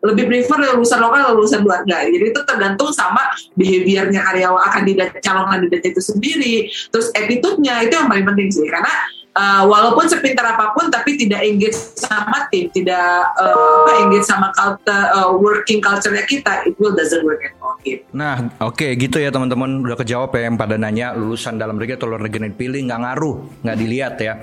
[0.04, 3.24] lebih prefer lulusan lokal atau lulusan luar enggak jadi itu tergantung sama
[3.56, 6.56] behaviornya karyawan kandidat calon kandidat itu sendiri
[6.92, 8.70] terus attitude-nya itu yang paling penting sih.
[8.70, 8.94] Karena
[9.34, 15.06] uh, walaupun sepintar apa pun tapi tidak engage sama tim tidak uh, engage sama culture
[15.14, 18.06] uh, working culture-nya kita it will doesn't work at all gitu.
[18.14, 19.84] Nah, oke okay, gitu ya teman-teman.
[19.84, 23.36] Udah kejawab ya yang pada nanya lulusan dalam negeri atau luar negeri pilih nggak ngaruh,
[23.66, 24.34] nggak dilihat ya.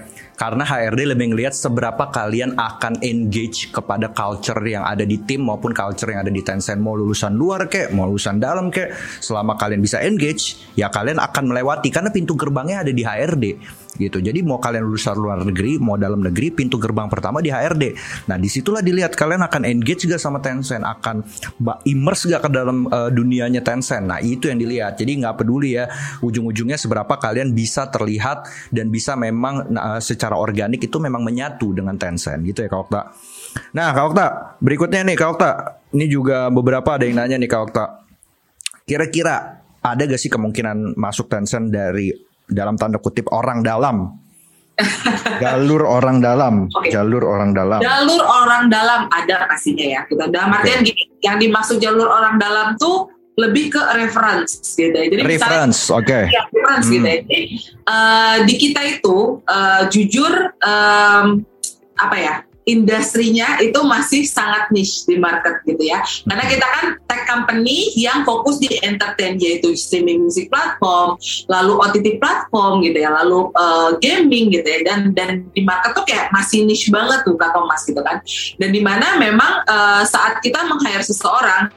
[0.40, 5.76] Karena HRD lebih ngelihat seberapa kalian akan engage kepada culture yang ada di tim maupun
[5.76, 6.80] culture yang ada di Tencent.
[6.80, 8.88] Mau lulusan luar kek mau lulusan dalam kek
[9.20, 11.92] selama kalian bisa engage ya kalian akan melewati.
[11.92, 13.44] Karena pintu gerbangnya ada di HRD
[14.00, 14.24] gitu.
[14.24, 17.92] Jadi mau kalian lulusan luar negeri mau dalam negeri pintu gerbang pertama di HRD
[18.32, 21.20] nah di situlah dilihat kalian akan engage gak sama Tencent akan
[21.84, 24.08] immerse gak ke dalam uh, dunianya Tencent.
[24.08, 24.96] Nah itu yang dilihat.
[24.96, 25.84] Jadi nggak peduli ya
[26.24, 31.74] ujung-ujungnya seberapa kalian bisa terlihat dan bisa memang uh, secara secara organik itu memang menyatu
[31.74, 32.38] dengan Tencent.
[32.46, 33.02] Gitu ya Kak Okta.
[33.74, 34.26] Nah Kak Okta,
[34.62, 35.50] berikutnya nih Kak Okta,
[35.90, 37.84] ini juga beberapa ada yang nanya nih Kak Okta.
[38.86, 42.14] Kira-kira ada gak sih kemungkinan masuk Tencent dari
[42.50, 44.20] dalam tanda kutip orang dalam?
[45.44, 46.88] jalur orang dalam, okay.
[46.92, 47.80] jalur orang dalam.
[47.84, 50.00] Jalur orang dalam ada pastinya ya.
[50.08, 50.92] Kita dalam artian okay.
[50.92, 55.06] gini, yang dimaksud jalur orang dalam tuh lebih ke reference gitu ya.
[55.08, 56.04] Jadi reference, oke.
[56.04, 56.24] Okay.
[56.28, 56.94] Ya, reference hmm.
[56.96, 57.16] gitu ya.
[57.24, 57.42] Jadi
[57.88, 61.26] uh, di kita itu uh, jujur um,
[61.96, 62.34] apa ya?
[62.68, 66.04] Industrinya itu masih sangat niche di market gitu ya.
[66.28, 71.16] Karena kita kan tech company yang fokus di entertain yaitu streaming music platform,
[71.48, 74.80] lalu OTT platform gitu ya, lalu uh, gaming gitu ya.
[74.84, 78.20] Dan dan di market tuh kayak masih niche banget tuh Kak Thomas gitu kan.
[78.60, 81.72] Dan di mana memang uh, saat kita meng-hire seseorang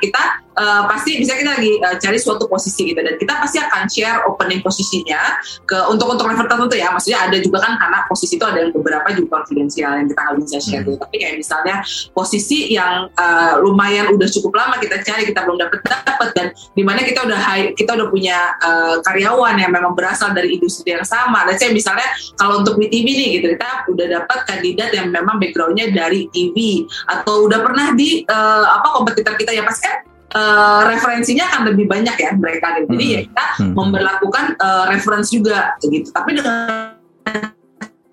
[0.00, 3.00] kita uh, pasti bisa kita lagi uh, cari suatu posisi gitu.
[3.00, 6.88] Dan kita pasti akan share opening posisinya ke untuk untuk level tertentu ya.
[6.92, 10.36] Maksudnya ada juga kan karena posisi itu ada yang beberapa juga konfidensial yang kita nggak
[10.44, 10.88] bisa share hmm.
[10.92, 10.98] gitu.
[11.00, 11.76] Tapi kayak misalnya
[12.12, 16.28] posisi yang uh, lumayan udah cukup lama kita cari kita belum dapet dapet.
[16.32, 20.56] Dan di mana kita udah high, kita udah punya uh, karyawan yang memang berasal dari
[20.56, 21.44] industri yang sama.
[21.48, 25.90] Dan saya misalnya kalau untuk WTV nih gitu kita udah dapat kandidat yang memang backgroundnya
[25.92, 31.44] dari TV atau udah pernah di uh, apa kompetitor kita ya pasti kan uh, referensinya
[31.52, 32.86] akan lebih banyak ya mereka gitu.
[32.96, 33.26] Jadi ya hmm.
[33.30, 33.72] kita hmm.
[33.76, 36.08] memperlakukan uh, reference juga gitu.
[36.10, 36.96] Tapi dengan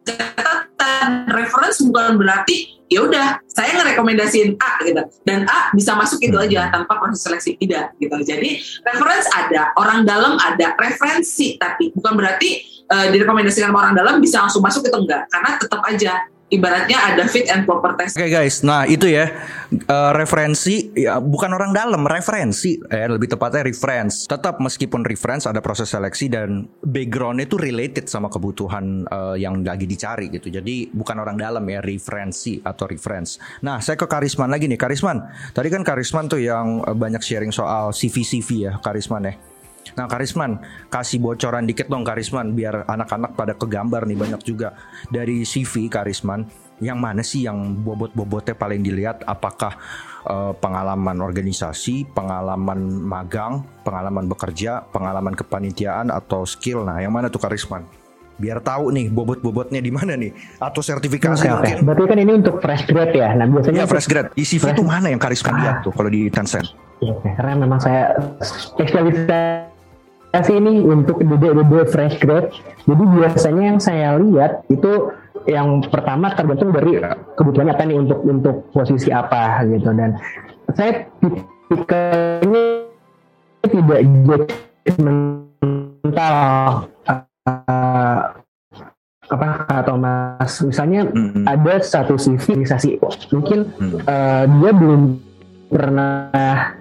[0.03, 6.33] catatan reference bukan berarti ya udah saya ngerekomendasiin A gitu dan A bisa masuk itu
[6.33, 6.45] hmm.
[6.49, 12.17] aja tanpa proses seleksi tidak gitu jadi reference ada orang dalam ada referensi tapi bukan
[12.17, 16.13] berarti uh, direkomendasikan orang dalam bisa langsung masuk itu enggak karena tetap aja
[16.49, 18.17] ibaratnya ada fit and proper test.
[18.17, 19.29] Oke okay, guys, nah itu ya
[19.85, 24.27] uh, referensi ya bukan orang dalam, referensi eh lebih tepatnya reference.
[24.27, 29.87] Tetap meskipun reference ada proses seleksi dan background itu related sama kebutuhan uh, yang lagi
[29.87, 30.51] dicari gitu.
[30.51, 33.39] Jadi bukan orang dalam ya referensi atau reference.
[33.63, 35.23] Nah saya ke Karisman lagi nih, Karisman.
[35.55, 39.33] Tadi kan Karisman tuh yang banyak sharing soal CV CV ya, Karisman ya.
[39.95, 40.59] Nah Karisman
[40.91, 44.75] kasih bocoran dikit dong Karisman biar anak-anak pada kegambar nih banyak juga
[45.09, 46.45] dari CV Karisman
[46.79, 49.75] yang mana sih yang bobot-bobotnya paling dilihat apakah
[50.27, 56.83] uh, pengalaman organisasi, pengalaman magang, pengalaman bekerja, pengalaman kepanitiaan atau skill.
[56.83, 57.85] Nah, yang mana tuh Karisman?
[58.39, 60.31] Biar tahu nih bobot-bobotnya di mana nih
[60.63, 61.75] atau sertifikasi okay, mungkin.
[61.75, 61.83] Okay.
[61.83, 63.35] Berarti kan ini untuk fresh grade ya.
[63.35, 64.31] Nah, biasanya ya, fresh grade.
[64.31, 65.59] Di CV itu mana yang Karisman ah.
[65.59, 66.71] lihat tuh kalau di Tencent?
[66.99, 72.47] Ya, karena memang saya spesialisasi ini untuk dede-dede fresh grade.
[72.87, 75.11] Jadi biasanya yang saya lihat itu
[75.49, 77.01] yang pertama tergantung dari
[77.33, 79.89] kebutuhan apa nih untuk untuk posisi apa gitu.
[79.91, 80.13] Dan
[80.77, 82.85] saya tipikalnya
[83.65, 84.01] tidak
[84.85, 86.37] judgmental
[87.09, 88.19] uh,
[89.29, 91.45] apa atau mas misalnya -hmm.
[91.45, 92.97] ada satu civilisasi
[93.29, 93.69] mungkin
[94.09, 95.21] uh, dia belum
[95.69, 96.73] pernah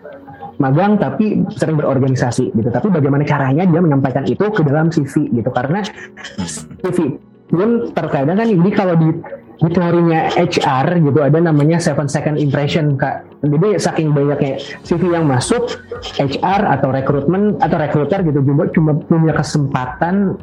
[0.59, 2.68] magang tapi sering berorganisasi gitu.
[2.68, 5.50] Tapi bagaimana caranya dia menyampaikan itu ke dalam CV gitu.
[5.54, 5.87] Karena
[6.83, 7.14] CV
[7.48, 9.08] pun terkadang kan ini kalau di
[9.58, 15.24] di teorinya HR gitu ada namanya seven second impression kak jadi saking banyaknya CV yang
[15.31, 15.79] masuk
[16.18, 20.35] HR atau rekrutmen atau recruiter gitu juga cuma punya kesempatan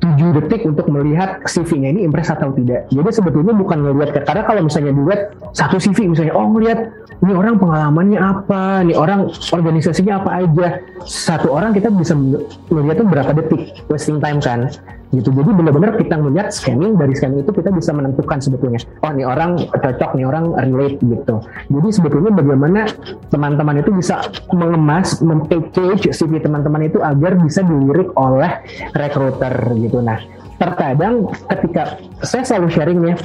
[0.00, 4.60] 7 detik untuk melihat CV-nya ini impress atau tidak jadi sebetulnya bukan ngelihat karena kalau
[4.64, 6.88] misalnya dilihat satu CV misalnya oh ngelihat
[7.22, 10.82] ini orang pengalamannya apa, ini orang organisasinya apa aja.
[11.06, 12.18] Satu orang kita bisa
[12.66, 14.66] melihat tuh berapa detik wasting time kan.
[15.14, 15.28] Gitu.
[15.30, 18.82] Jadi benar-benar kita melihat scanning dari scanning itu kita bisa menentukan sebetulnya.
[19.06, 21.34] Oh, ini orang cocok, ini orang relate gitu.
[21.70, 22.86] Jadi sebetulnya bagaimana
[23.32, 24.22] teman-teman itu bisa
[24.54, 28.62] mengemas, mempackage CV teman-teman itu agar bisa dilirik oleh
[28.94, 29.98] recruiter gitu.
[29.98, 30.22] Nah,
[30.62, 33.16] terkadang ketika saya selalu sharing ya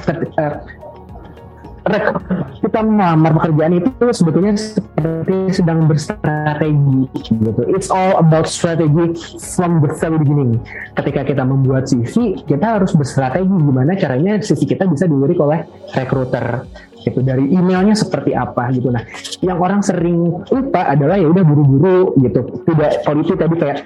[2.59, 7.61] kita melamar pekerjaan itu sebetulnya seperti sedang berstrategi gitu.
[7.71, 9.15] It's all about strategy
[9.55, 10.59] from the very beginning.
[10.99, 15.63] Ketika kita membuat CV, kita harus berstrategi gimana caranya CV kita bisa dilirik oleh
[15.95, 16.67] recruiter
[17.07, 18.91] gitu dari emailnya seperti apa gitu.
[18.91, 19.03] Nah
[19.39, 22.63] yang orang sering lupa adalah ya udah buru-buru gitu.
[22.67, 23.77] Tidak itu tadi kayak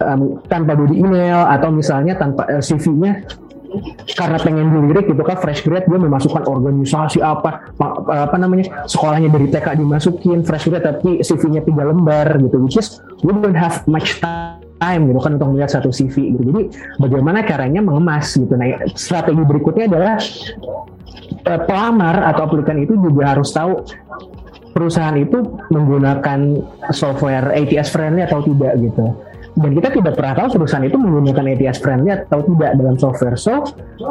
[0.00, 3.26] um, tanpa body email atau misalnya tanpa uh, CV-nya
[4.14, 7.74] karena pengen dilirik gitu kan fresh grad dia memasukkan organisasi apa
[8.06, 13.02] apa namanya sekolahnya dari TK dimasukin fresh grad tapi CV-nya tiga lembar gitu which is
[13.26, 16.42] we don't have much time gitu kan untuk melihat satu CV gitu.
[16.50, 16.62] Jadi
[17.00, 18.54] bagaimana caranya mengemas gitu.
[18.54, 20.16] Nah strategi berikutnya adalah
[21.46, 23.84] uh, pelamar atau aplikan itu juga harus tahu
[24.74, 25.38] perusahaan itu
[25.70, 26.40] menggunakan
[26.90, 29.14] software ATS friendly atau tidak gitu
[29.54, 33.38] dan kita tidak pernah tahu perusahaan itu menggunakan ATS friendly atau tidak dalam software.
[33.38, 33.62] So,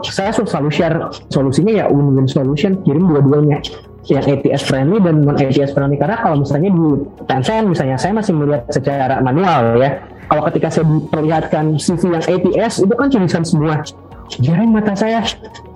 [0.07, 3.59] saya selalu share solusinya ya win-win solution, kirim dua-duanya
[4.07, 6.87] yang ATS friendly dan non ATS friendly karena kalau misalnya di
[7.27, 9.99] Tencent misalnya saya masih melihat secara manual ya.
[10.31, 13.83] Kalau ketika saya diperlihatkan CV yang ATS itu kan tulisan semua.
[14.39, 15.21] Jarang mata saya.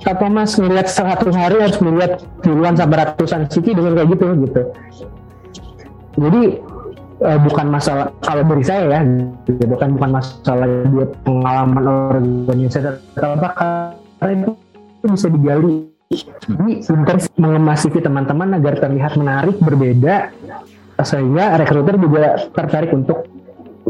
[0.01, 4.61] Kak Thomas ngelihat seratus hari harus melihat puluhan sampai ratusan CV dengan kayak gitu gitu.
[6.17, 6.41] Jadi
[7.21, 8.99] uh, bukan masalah kalau dari saya ya
[9.45, 11.83] gitu, bukan bukan masalah dia pengalaman
[12.15, 12.87] organisasi
[13.19, 13.49] atau apa
[14.17, 14.51] karena itu
[15.05, 15.73] bisa digali.
[16.87, 20.31] Pinter mengemas CV teman-teman agar terlihat menarik, berbeda,
[21.03, 23.27] sehingga rekruter juga tertarik untuk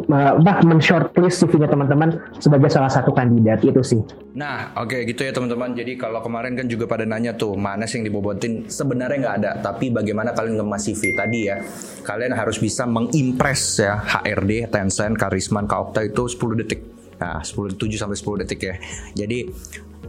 [0.06, 4.02] bah men-shortlist CV-nya teman-teman sebagai salah satu kandidat itu sih.
[4.38, 5.74] Nah, oke okay, gitu ya teman-teman.
[5.74, 8.70] Jadi kalau kemarin kan juga pada nanya tuh mana sih yang dibobotin?
[8.70, 11.58] Sebenarnya nggak ada, tapi bagaimana kalian ngemas CV tadi ya?
[12.06, 16.82] Kalian harus bisa mengimpress ya HRD, Tencent, Karisman, Kaokta itu 10 detik.
[17.18, 18.76] Nah, 10 7 sampai 10 detik ya.
[19.18, 19.50] Jadi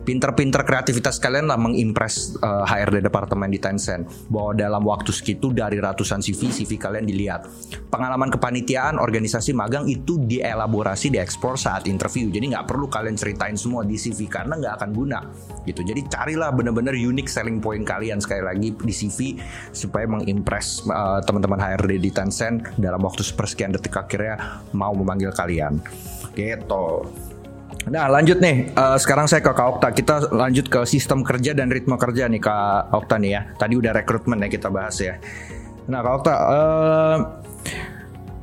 [0.08, 4.08] pinter-pinter kreativitas kalian lah mengimpress uh, eh, HRD departemen di Tencent.
[4.32, 7.44] Bahwa dalam waktu segitu dari ratusan CV CV kalian dilihat.
[7.92, 12.32] Pengalaman kepanitiaan organisasi magang itu dielaborasi diekspor saat interview.
[12.32, 15.20] Jadi nggak perlu kalian ceritain semua di CV karena nggak akan guna.
[15.68, 15.84] Gitu.
[15.84, 19.36] Jadi carilah bener-bener unique selling point kalian sekali lagi di CV
[19.76, 25.84] supaya mengimpress uh, teman-teman HRD di Tencent dalam waktu sepersekian detik akhirnya mau memanggil kalian.
[26.32, 27.04] Gitu
[27.88, 29.88] Nah lanjut nih, uh, sekarang saya ke Kak Okta.
[29.96, 33.40] Kita lanjut ke sistem kerja dan ritme kerja nih Kak Okta nih ya.
[33.56, 35.16] Tadi udah rekrutmen ya kita bahas ya.
[35.88, 37.16] Nah Kak Okta, uh,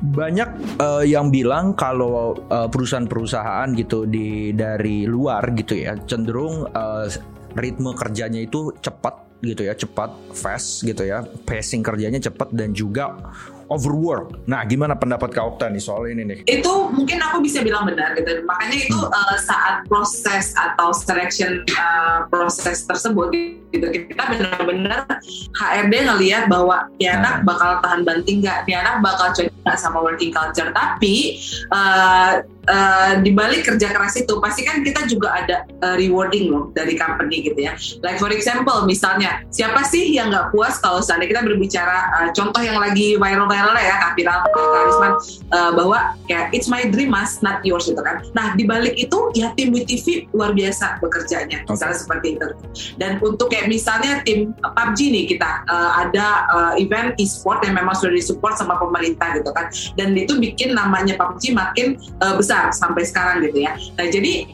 [0.02, 0.50] banyak
[0.82, 7.08] uh, yang bilang kalau uh, perusahaan-perusahaan gitu di dari luar gitu ya cenderung uh,
[7.56, 13.16] ritme kerjanya itu cepat gitu ya, cepat, fast gitu ya, pacing kerjanya cepat dan juga
[13.66, 14.38] overwork.
[14.46, 16.38] Nah, gimana pendapat Kak Okta nih soal ini nih?
[16.46, 18.42] Itu mungkin aku bisa bilang benar gitu.
[18.46, 19.10] Makanya itu hmm.
[19.10, 23.34] uh, saat proses atau selection uh, proses tersebut
[23.74, 25.04] gitu kita benar-benar
[25.58, 27.44] HRD ngelihat bahwa ya anak nah.
[27.44, 30.70] bakal tahan banting nggak, ya anak bakal cocok sama working culture.
[30.70, 31.42] Tapi
[31.74, 36.70] uh, uh, di balik kerja keras itu pasti kan kita juga ada uh, rewarding loh
[36.74, 37.74] dari company gitu ya.
[38.02, 42.62] Like for example misalnya siapa sih yang nggak puas kalau seandainya kita berbicara uh, contoh
[42.62, 45.12] yang lagi viral viral ya Kak Viral, Karisman
[45.54, 48.22] uh, bahwa kayak it's my dream mas not yours gitu kan.
[48.34, 51.72] Nah di balik itu ya tim WTV luar biasa bekerjanya okay.
[51.72, 52.46] misalnya seperti itu.
[52.98, 57.94] Dan untuk kayak misalnya tim PUBG nih kita uh, ada uh, event e-sport yang memang
[57.94, 59.70] sudah disupport sama pemerintah gitu kan.
[59.94, 63.72] Dan itu bikin namanya PUBG makin uh, besar sampai sekarang gitu ya.
[63.96, 64.50] Nah jadi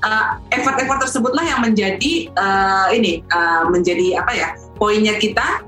[0.53, 5.62] effort-effort uh, tersebutlah yang menjadi uh, ini uh, menjadi apa ya poinnya kita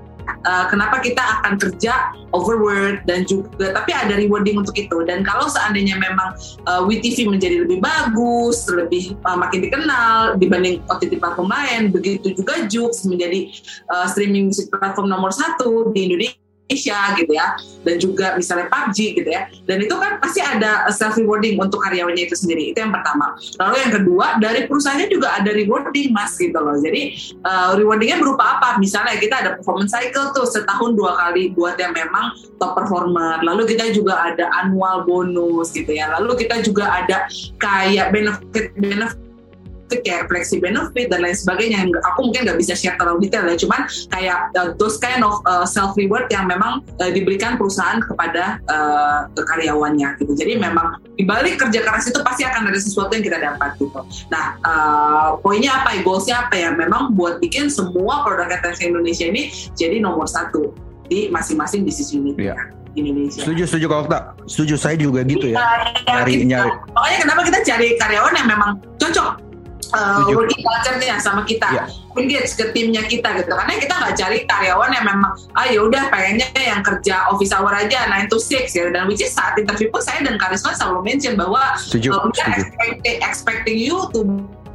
[0.44, 5.49] uh, kenapa kita akan kerja overwork dan juga tapi ada rewarding untuk itu dan kalau
[5.49, 6.37] seandainya memang
[6.68, 12.66] uh, WeTV menjadi lebih bagus lebih uh, makin dikenal dibanding OTT platform lain begitu juga
[12.68, 13.53] Jux menjadi
[13.92, 17.46] uh, streaming platform nomor satu di Indonesia Indonesia gitu ya.
[17.85, 19.46] Dan juga misalnya PUBG gitu ya.
[19.68, 22.72] Dan itu kan pasti ada self rewarding untuk karyawannya itu sendiri.
[22.72, 23.37] Itu yang pertama.
[23.61, 26.81] Lalu yang kedua dari perusahaannya juga ada rewarding mas gitu loh.
[26.81, 28.81] Jadi uh, rewardingnya berupa apa?
[28.81, 33.44] Misalnya kita ada performance cycle tuh setahun dua kali buat yang memang top performer.
[33.44, 36.09] Lalu kita juga ada annual bonus gitu ya.
[36.16, 37.29] Lalu kita juga ada
[37.61, 39.24] kayak benefit benefit
[39.90, 41.85] kayak flexi benefit dan lain sebagainya.
[41.85, 43.57] Yang aku mungkin nggak bisa share terlalu detail ya.
[43.59, 48.59] Cuman kayak uh, those kind of uh, self reward yang memang uh, diberikan perusahaan kepada
[48.68, 50.33] uh, karyawannya gitu.
[50.35, 54.01] Jadi memang dibalik kerja keras itu pasti akan ada sesuatu yang kita dapat gitu.
[54.33, 56.01] Nah uh, poinnya apa ya?
[56.03, 56.70] Goalsnya apa ya?
[56.73, 60.73] Memang buat bikin semua produk ETS Indonesia ini jadi nomor satu
[61.09, 62.57] di masing-masing bisnis unit yeah.
[62.94, 63.42] Indonesia.
[63.42, 64.23] Setuju, setuju kalau tak.
[64.47, 65.59] Setuju saya juga gitu ya.
[66.07, 66.70] ya nyari, nyari.
[66.94, 69.54] Makanya kenapa kita cari karyawan yang memang cocok
[69.92, 71.68] uh, working culture-nya sama kita.
[71.75, 71.88] Yeah.
[72.14, 73.51] Engage ke timnya kita gitu.
[73.51, 77.75] Karena kita nggak cari karyawan yang memang ah ya udah pengennya yang kerja office hour
[77.75, 78.85] aja 9 to 6 ya.
[78.94, 83.79] Dan which is saat interview pun saya dan Karisma selalu mention bahwa uh, expecting, expecting
[83.83, 84.23] you to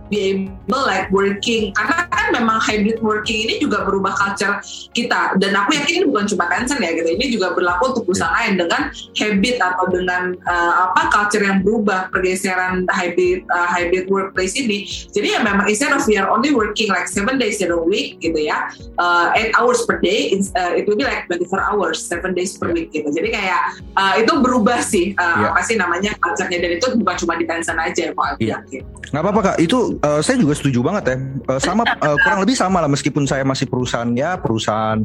[0.10, 1.72] be able like working.
[1.74, 4.60] Karena kan memang hybrid working ini juga berubah culture
[4.94, 5.38] kita.
[5.38, 7.10] Dan aku yakin ini bukan cuma Tencent ya gitu.
[7.10, 12.10] Ini juga berlaku untuk perusahaan lain dengan habit atau dengan uh, apa culture yang berubah
[12.10, 14.86] pergeseran hybrid uh, hybrid workplace ini.
[14.86, 18.18] Jadi ya memang instead of we are only working like seven days in a week
[18.20, 22.34] gitu ya uh, eight hours per day uh, it will be like 24 hours seven
[22.34, 23.08] days per week gitu.
[23.14, 25.50] Jadi kayak uh, itu berubah sih uh, yeah.
[25.54, 26.58] apa sih namanya culture-nya.
[26.58, 28.60] Dan itu bukan cuma di Tencent aja ya Pak yeah.
[29.14, 29.58] nggak apa-apa kak.
[29.62, 31.18] Itu uh, saya juga setuju banget ya.
[31.50, 35.04] Uh, sama uh, kurang lebih sama lah meskipun saya masih perusahaan ya perusahaan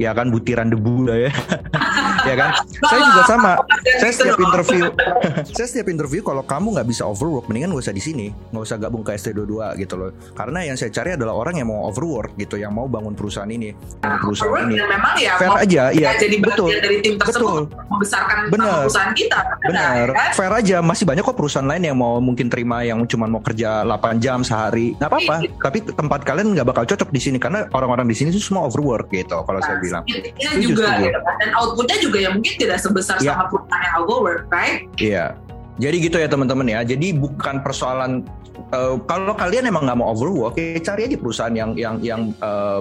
[0.00, 1.32] ya kan butiran debu lah ya.
[2.28, 2.50] ya kan.
[2.86, 3.52] Saya juga sama.
[3.98, 4.84] Saya setiap interview
[5.56, 8.76] saya setiap interview kalau kamu nggak bisa overwork mendingan gak usah di sini, nggak usah
[8.78, 10.10] gabung ke ST22 gitu loh.
[10.34, 13.72] Karena yang saya cari adalah orang yang mau overwork gitu, yang mau bangun perusahaan ini,
[14.02, 14.78] bangun perusahaan ini.
[14.86, 16.08] memang ya fair aja, iya.
[16.16, 16.70] Jadi betul.
[16.72, 17.88] dari tim tersebut betul.
[17.90, 18.84] membesarkan Bener.
[18.86, 19.40] perusahaan kita.
[19.66, 20.06] Benar.
[20.12, 20.30] Kan?
[20.32, 23.84] Fair aja, masih banyak kok perusahaan lain yang mau mungkin terima yang cuma mau kerja
[23.84, 24.66] 8 jam sehari.
[24.66, 25.36] Hari nggak apa-apa.
[25.62, 29.08] Tapi tempat kalian nggak bakal cocok di sini karena orang-orang di sini itu semua overwork
[29.14, 33.16] gitu kalau nah, saya bilang itu juga ya, dan outputnya juga ya mungkin tidak sebesar
[33.22, 33.38] yeah.
[33.38, 34.84] sama perusahaan yang overwork right?
[34.98, 35.30] Iya.
[35.36, 35.46] Yeah
[35.76, 36.80] Jadi gitu ya teman-teman ya.
[36.88, 38.24] Jadi bukan persoalan
[38.72, 42.80] uh, kalau kalian emang nggak mau overwork, ya cari aja perusahaan yang yang yang uh,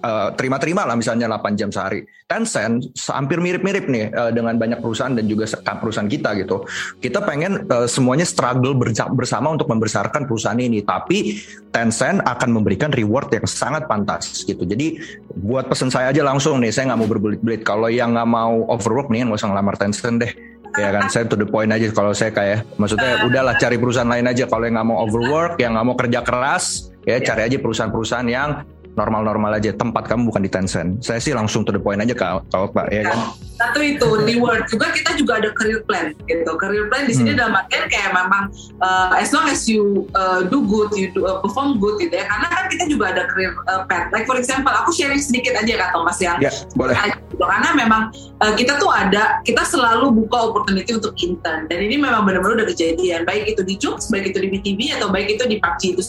[0.00, 2.04] uh, terima-terima lah misalnya 8 jam sehari.
[2.26, 5.48] Tencent hampir mirip-mirip nih uh, dengan banyak perusahaan dan juga
[5.80, 6.64] perusahaan kita gitu.
[7.00, 8.76] Kita pengen uh, semuanya struggle
[9.14, 11.38] bersama untuk membesarkan perusahaan ini, tapi
[11.70, 14.66] Tencent akan memberikan reward yang sangat pantas gitu.
[14.66, 14.98] Jadi
[15.40, 17.62] buat pesan saya aja langsung nih, saya nggak mau berbelit-belit.
[17.62, 20.32] Kalau yang nggak mau overwork nih, nggak usah ngelamar Tencent deh
[20.78, 24.30] ya kan saya to the point aja kalau saya kayak maksudnya udahlah cari perusahaan lain
[24.30, 28.28] aja kalau yang nggak mau overwork yang nggak mau kerja keras ya cari aja perusahaan-perusahaan
[28.30, 28.62] yang
[29.00, 29.72] normal-normal aja.
[29.72, 31.00] Tempat kamu bukan di Tencent.
[31.00, 33.32] Saya sih langsung to the point aja kalau Pak ya kan?
[33.60, 36.52] satu itu reward juga kita juga ada career plan gitu.
[36.56, 37.38] Career plan di sini hmm.
[37.44, 38.48] dalam artian kayak memang
[38.80, 42.24] uh, as long as you uh, do good you do, uh, perform good gitu ya.
[42.24, 44.08] Karena kan kita juga ada career uh, path.
[44.16, 46.96] Like for example aku sharing sedikit aja kak Thomas yang yeah, boleh.
[46.96, 47.44] Gitu.
[47.44, 48.02] karena memang
[48.44, 51.68] uh, kita tuh ada kita selalu buka opportunity untuk intern.
[51.68, 53.28] Dan ini memang benar-benar udah kejadian.
[53.28, 56.02] Baik itu di Jux baik itu di BTV atau baik itu di PUBG itu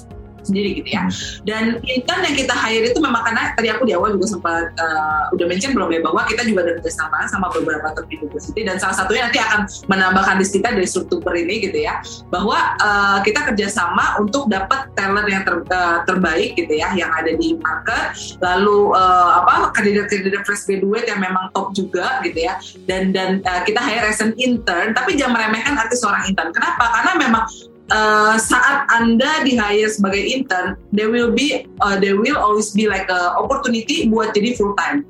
[0.46, 1.04] sendiri gitu ya.
[1.06, 1.14] Hmm.
[1.48, 5.34] Dan intern yang kita hire itu memang karena tadi aku di awal juga sempat uh,
[5.34, 8.96] udah mention belum ya bahwa kita juga ada kerjasama sama beberapa top university dan salah
[8.96, 14.20] satunya nanti akan menambahkan di kita dari struktur ini gitu ya bahwa uh, kita kerjasama
[14.20, 18.14] untuk dapat talent yang ter, uh, terbaik gitu ya yang ada di market
[18.44, 23.62] lalu uh, apa kandidat-kandidat fresh graduate yang memang top juga gitu ya dan dan uh,
[23.64, 27.44] kita hire as an intern tapi jangan meremehkan arti seorang intern kenapa karena memang
[27.92, 32.88] uh, saat anda di hire sebagai intern, there will be uh, there will always be
[32.88, 35.04] like a opportunity buat jadi full time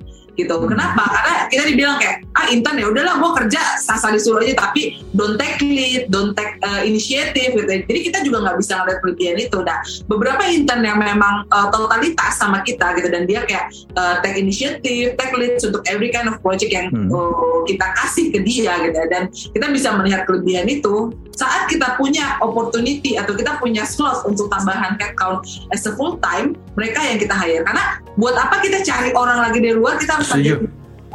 [0.46, 0.56] gitu.
[0.58, 0.70] Hmm.
[0.72, 1.04] Kenapa?
[1.08, 5.36] Karena kita dibilang kayak ah intern ya udahlah gue kerja sasa disuruh aja tapi don't
[5.38, 7.68] take lead, don't take uh, initiative gitu.
[7.68, 9.58] Jadi kita juga nggak bisa ngeliat kelebihan itu.
[9.62, 13.70] Nah beberapa intern yang memang uh, totalitas sama kita gitu dan dia kayak
[14.00, 17.12] uh, take initiative, take lead untuk every kind of project yang hmm.
[17.12, 18.98] uh, kita kasih ke dia gitu.
[19.12, 24.52] Dan kita bisa melihat kelebihan itu saat kita punya opportunity atau kita punya slot untuk
[24.54, 25.42] tambahan headcount
[25.74, 27.66] as a full time, mereka yang kita hire.
[27.66, 30.30] Karena buat apa kita cari orang lagi dari luar, kita harus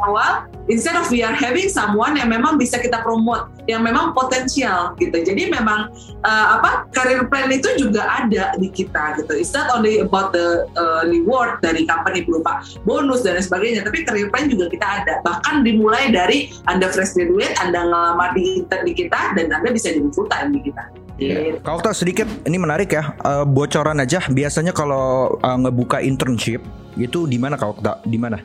[0.03, 4.93] awal instead of we are having someone yang memang bisa kita promote yang memang potensial
[5.01, 5.89] gitu jadi memang
[6.21, 10.67] uh, apa career plan itu juga ada di kita gitu it's not only about the
[10.77, 15.65] uh, reward dari company berupa bonus dan sebagainya tapi career plan juga kita ada bahkan
[15.65, 20.09] dimulai dari anda fresh graduate anda ngelamar di intern di kita dan anda bisa jadi
[20.13, 20.85] full time di kita
[21.17, 21.57] Yeah.
[21.65, 23.17] Kalau tak sedikit, ini menarik ya.
[23.25, 24.21] Uh, bocoran aja.
[24.29, 26.61] Biasanya kalau uh, ngebuka internship
[26.93, 28.37] itu di mana kalau tak di mana?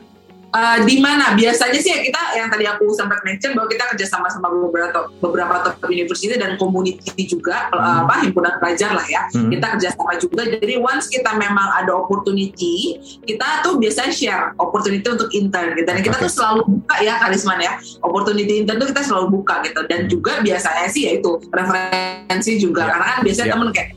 [0.53, 4.05] Uh, di mana biasanya sih ya kita yang tadi aku sempat mention bahwa kita kerja
[4.07, 7.81] sama sama beberapa beberapa top university dan community juga hmm.
[7.81, 9.49] uh, apa himpunan pelajar lah ya hmm.
[9.49, 15.05] kita kerja sama juga jadi once kita memang ada opportunity kita tuh biasanya share opportunity
[15.09, 16.25] untuk intern gitu dan kita okay.
[16.29, 17.73] tuh selalu buka ya karisman ya
[18.05, 20.09] opportunity intern tuh kita selalu buka gitu dan hmm.
[20.09, 22.89] juga biasanya sih ya itu referensi juga yeah.
[22.93, 23.55] karena kan biasanya yeah.
[23.57, 23.89] temen kayak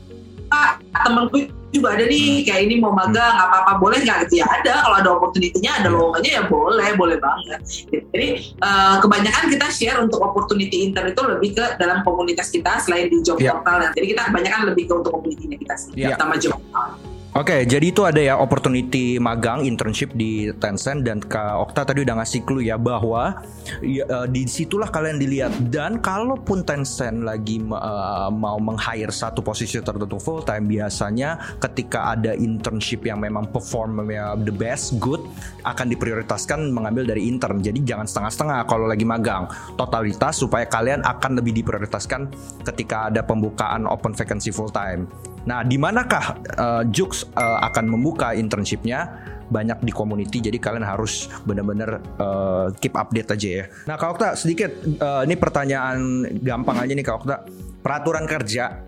[0.47, 1.37] ah temenku
[1.77, 3.45] juga ada nih kayak ini mau magang hmm.
[3.45, 5.95] apa apa boleh nggak gitu ya ada kalau ada opportunity-nya ada iya.
[5.95, 8.05] lowongannya ya boleh boleh banget gitu.
[8.11, 8.27] jadi
[8.65, 13.21] uh, kebanyakan kita share untuk opportunity intern itu lebih ke dalam komunitas kita selain di
[13.21, 13.53] job yeah.
[13.55, 16.17] portal jadi kita kebanyakan lebih ke untuk community kita sih yeah.
[16.17, 21.21] sama job portal Oke, okay, jadi itu ada ya opportunity magang internship di Tencent dan
[21.21, 23.45] Kak Okta tadi udah ngasih clue ya bahwa
[23.77, 29.77] ya, uh, di situlah kalian dilihat dan kalaupun Tencent lagi uh, mau meng-hire satu posisi
[29.77, 35.21] tertentu full time biasanya ketika ada internship yang memang performnya the best good
[35.61, 37.61] akan diprioritaskan mengambil dari intern.
[37.61, 39.45] Jadi jangan setengah-setengah kalau lagi magang.
[39.77, 42.33] Totalitas supaya kalian akan lebih diprioritaskan
[42.65, 45.05] ketika ada pembukaan open vacancy full time.
[45.47, 49.33] Nah, di manakah uh, Jux uh, akan membuka internshipnya?
[49.47, 53.65] Banyak di community, jadi kalian harus benar-benar uh, keep update aja ya.
[53.87, 57.47] Nah, Kak Okta sedikit uh, ini pertanyaan gampang aja nih Kak Okta.
[57.79, 58.83] Peraturan kerja,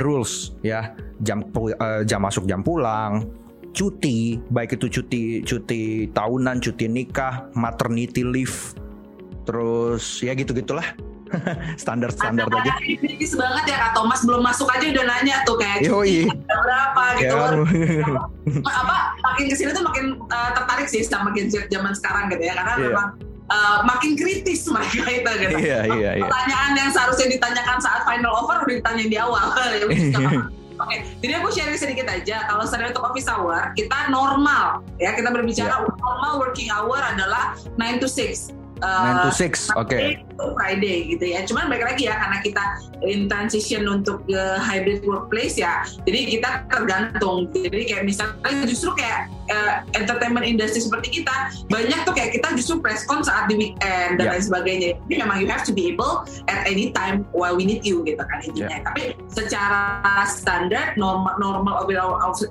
[0.00, 3.28] rules ya, jam uh, jam masuk jam pulang,
[3.76, 8.72] cuti, baik itu cuti cuti tahunan, cuti nikah, maternity leave,
[9.44, 10.88] terus ya gitu gitulah
[11.82, 12.72] standar-standar aja.
[12.80, 16.28] Kritis banget ya Kak Thomas belum masuk aja udah nanya tuh kayak Yoi.
[16.46, 17.36] berapa gitu.
[17.38, 22.42] Ya, apa makin ke sini tuh makin uh, tertarik sih sama gadget zaman sekarang gitu
[22.42, 22.84] ya karena yeah.
[22.88, 23.08] memang
[23.52, 25.54] uh, makin kritis mereka itu gitu.
[25.58, 26.24] Iya, iya, iya.
[26.24, 29.44] Pertanyaan yang seharusnya ditanyakan saat final offer udah ditanya di awal.
[30.78, 30.98] Oke, okay.
[31.18, 32.46] jadi aku share sedikit aja.
[32.46, 35.10] Kalau sering untuk office hour, kita normal ya.
[35.10, 35.90] Kita berbicara yeah.
[35.98, 38.54] normal working hour adalah 9 to 6.
[38.78, 39.90] Uh, 9 to 6, oke.
[39.90, 41.42] Okay Friday gitu ya.
[41.44, 42.64] Cuman baik lagi ya karena kita
[43.02, 45.82] in transition untuk ke hybrid workplace ya.
[46.06, 47.50] Jadi kita tergantung.
[47.50, 52.78] Jadi kayak misalnya justru kayak uh, entertainment industry seperti kita banyak tuh kayak kita justru
[52.78, 54.32] press con saat di weekend dan yeah.
[54.36, 54.88] lain sebagainya.
[55.08, 58.20] Jadi memang you have to be able at any time while we need you gitu
[58.20, 58.78] kan intinya.
[58.78, 58.86] Yeah.
[58.86, 61.74] Tapi secara standar normal normal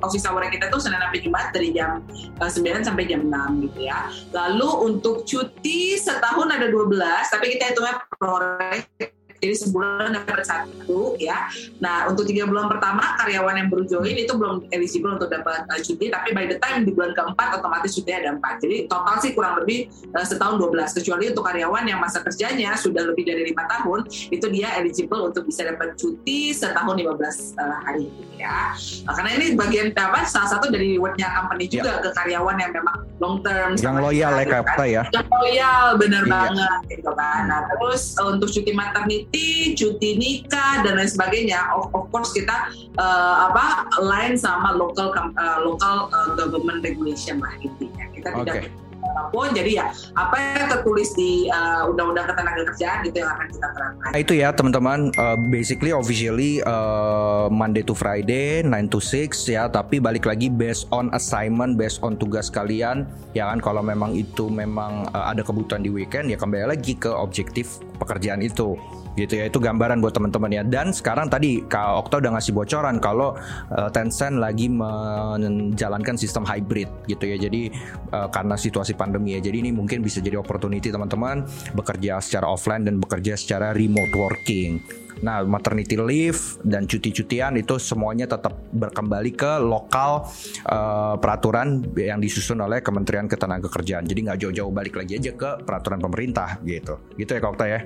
[0.03, 2.03] office hour kita tuh Senin sampai Jumat dari jam
[2.41, 4.09] uh, eh, 9 sampai jam 6 gitu ya.
[4.33, 6.97] Lalu untuk cuti setahun ada 12
[7.33, 11.49] tapi kita hitungnya prorate jadi sebulan dapat satu ya.
[11.77, 15.79] Nah untuk tiga bulan pertama karyawan yang baru join itu belum eligible untuk dapat uh,
[15.81, 18.61] cuti, tapi by the time di bulan keempat otomatis cuti ada empat.
[18.65, 23.05] Jadi total sih kurang lebih uh, setahun 12 kecuali untuk karyawan yang masa kerjanya sudah
[23.05, 28.09] lebih dari lima tahun itu dia eligible untuk bisa dapat cuti setahun 15 uh, hari
[28.37, 28.73] ya.
[29.05, 32.03] Nah, karena ini bagian apa salah satu dari rewardnya company juga ya.
[32.05, 34.63] ke karyawan yang memang long term yang loyal ya kan?
[34.85, 35.03] ya.
[35.09, 36.31] Yang loyal bener iya.
[36.31, 37.41] banget gitu kan.
[37.49, 41.59] Nah terus uh, untuk cuti maternity cuti, cuti nikah dan lain sebagainya.
[41.75, 47.53] Of, of course kita uh, apa lain sama local uh, local uh, government regulation lah
[47.59, 48.05] intinya.
[48.15, 48.39] Kita okay.
[48.43, 49.85] tidak apa pun jadi ya
[50.19, 54.49] apa yang tertulis di uh, undang-undang ketenaga kerjaan itu yang akan kita terapkan itu ya
[54.51, 60.51] teman-teman uh, basically officially uh, Monday to Friday 9 to 6 ya tapi balik lagi
[60.51, 65.41] based on assignment based on tugas kalian ya kan kalau memang itu memang uh, ada
[65.45, 68.75] kebutuhan di weekend ya kembali lagi ke objektif pekerjaan itu
[69.17, 69.49] gitu ya.
[69.49, 70.63] Itu gambaran buat teman-teman ya.
[70.63, 73.33] Dan sekarang tadi Kak Okta udah ngasih bocoran kalau
[73.73, 77.37] uh, Tencent lagi menjalankan sistem hybrid gitu ya.
[77.41, 77.73] Jadi
[78.13, 79.41] uh, karena situasi pandemi ya.
[79.41, 81.43] Jadi ini mungkin bisa jadi opportunity teman-teman
[81.73, 84.79] bekerja secara offline dan bekerja secara remote working
[85.21, 90.29] Nah, maternity leave dan cuti-cutian itu semuanya tetap berkembali ke lokal
[90.69, 94.05] uh, peraturan yang disusun oleh Kementerian Ketenagakerjaan.
[94.05, 97.01] Jadi nggak jauh-jauh balik lagi aja ke peraturan pemerintah gitu.
[97.17, 97.79] Gitu ya Kak Okta ya.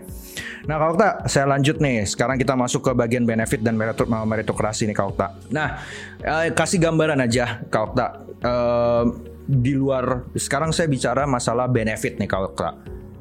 [0.67, 2.03] Nah Kak Okta, saya lanjut nih.
[2.03, 5.27] Sekarang kita masuk ke bagian benefit dan meritokrasi nih Kak Okta.
[5.53, 5.79] Nah,
[6.23, 8.07] uh, kasih gambaran aja Kak Okta.
[8.41, 9.05] Uh,
[9.51, 12.69] di luar sekarang saya bicara masalah benefit nih Okta.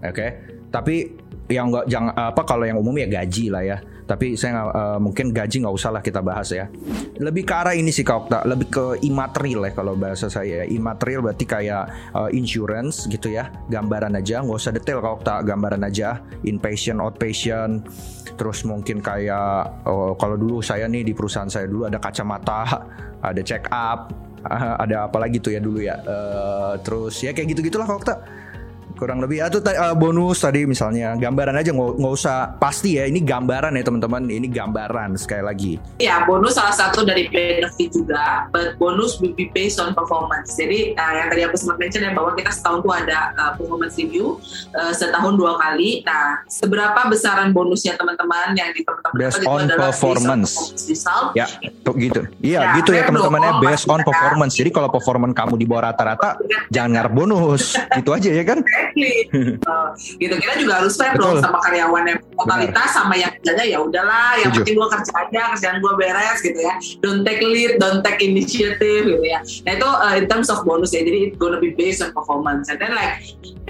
[0.00, 0.14] Oke.
[0.14, 0.30] Okay?
[0.70, 0.96] Tapi
[1.50, 3.78] yang nggak jangan apa kalau yang umum ya gaji lah ya.
[4.06, 6.66] Tapi saya uh, mungkin gaji nggak usah lah kita bahas ya.
[7.18, 8.38] Lebih ke arah ini sih kak Okta.
[8.42, 10.66] Lebih ke imaterial ya kalau bahasa saya ya.
[10.66, 13.50] Imaterial berarti kayak uh, insurance gitu ya.
[13.70, 14.42] Gambaran aja.
[14.42, 15.34] Nggak usah detail kak Okta.
[15.46, 16.22] Gambaran aja.
[16.42, 17.86] Inpatient outpatient.
[18.34, 22.62] Terus mungkin kayak uh, kalau dulu saya nih di perusahaan saya dulu ada kacamata
[23.20, 24.10] ada check up
[24.82, 26.02] ada apa lagi tuh ya dulu ya.
[26.02, 28.39] Uh, terus ya kayak gitu gitulah kak Okta
[29.00, 29.40] kurang lebih.
[29.40, 34.28] Atau uh, bonus tadi misalnya gambaran aja nggak usah pasti ya ini gambaran ya teman-teman.
[34.28, 35.72] Ini gambaran sekali lagi.
[35.96, 40.52] Ya bonus salah satu dari benefit juga but bonus will be based on performance.
[40.60, 43.96] Jadi uh, yang tadi aku sempat mention ya bahwa kita setahun tuh ada uh, performance
[43.96, 44.36] review
[44.76, 46.04] uh, setahun dua kali.
[46.04, 50.52] Nah seberapa besaran bonusnya teman-teman yang di teman-teman based on performance.
[50.84, 51.32] result.
[51.32, 51.48] Ya
[51.80, 52.20] tuh gitu.
[52.44, 53.52] Iya ya, gitu ya teman-teman ya.
[53.64, 54.52] based on performance.
[54.58, 56.36] Jadi kalau performance kamu di bawah rata-rata
[56.68, 57.64] jangan ngarep bonus.
[58.00, 58.58] Gitu aja ya kan
[58.90, 59.58] exactly.
[59.70, 60.34] uh, gitu.
[60.38, 64.50] Kita juga harus fair dong sama karyawan yang totalitas sama yang kerjanya ya udahlah yang
[64.54, 66.74] penting gue kerja aja kerjaan gue beres gitu ya.
[67.04, 69.40] Don't take lead don't take initiative gitu ya.
[69.66, 72.68] Nah itu uh, in terms of bonus ya jadi it gonna be based on performance.
[72.68, 73.22] And then like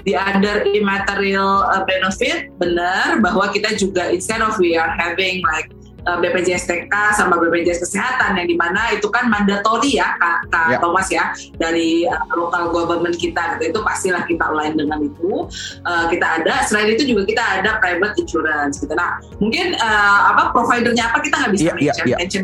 [0.05, 5.69] the other immaterial uh, benefit benar bahwa kita juga instead of we are having like
[6.05, 10.81] BPJS TK sama BPJS Kesehatan yang di mana itu kan mandatori ya Kak, Kak yeah.
[10.81, 11.29] Thomas ya
[11.61, 13.73] dari uh, local government kita gitu.
[13.73, 15.45] itu pastilah kita lain dengan itu
[15.85, 20.49] uh, kita ada selain itu juga kita ada private insurance gitu nah mungkin uh, apa
[20.55, 22.19] providernya apa kita nggak bisa yeah, mention, yeah, yeah.
[22.19, 22.43] mention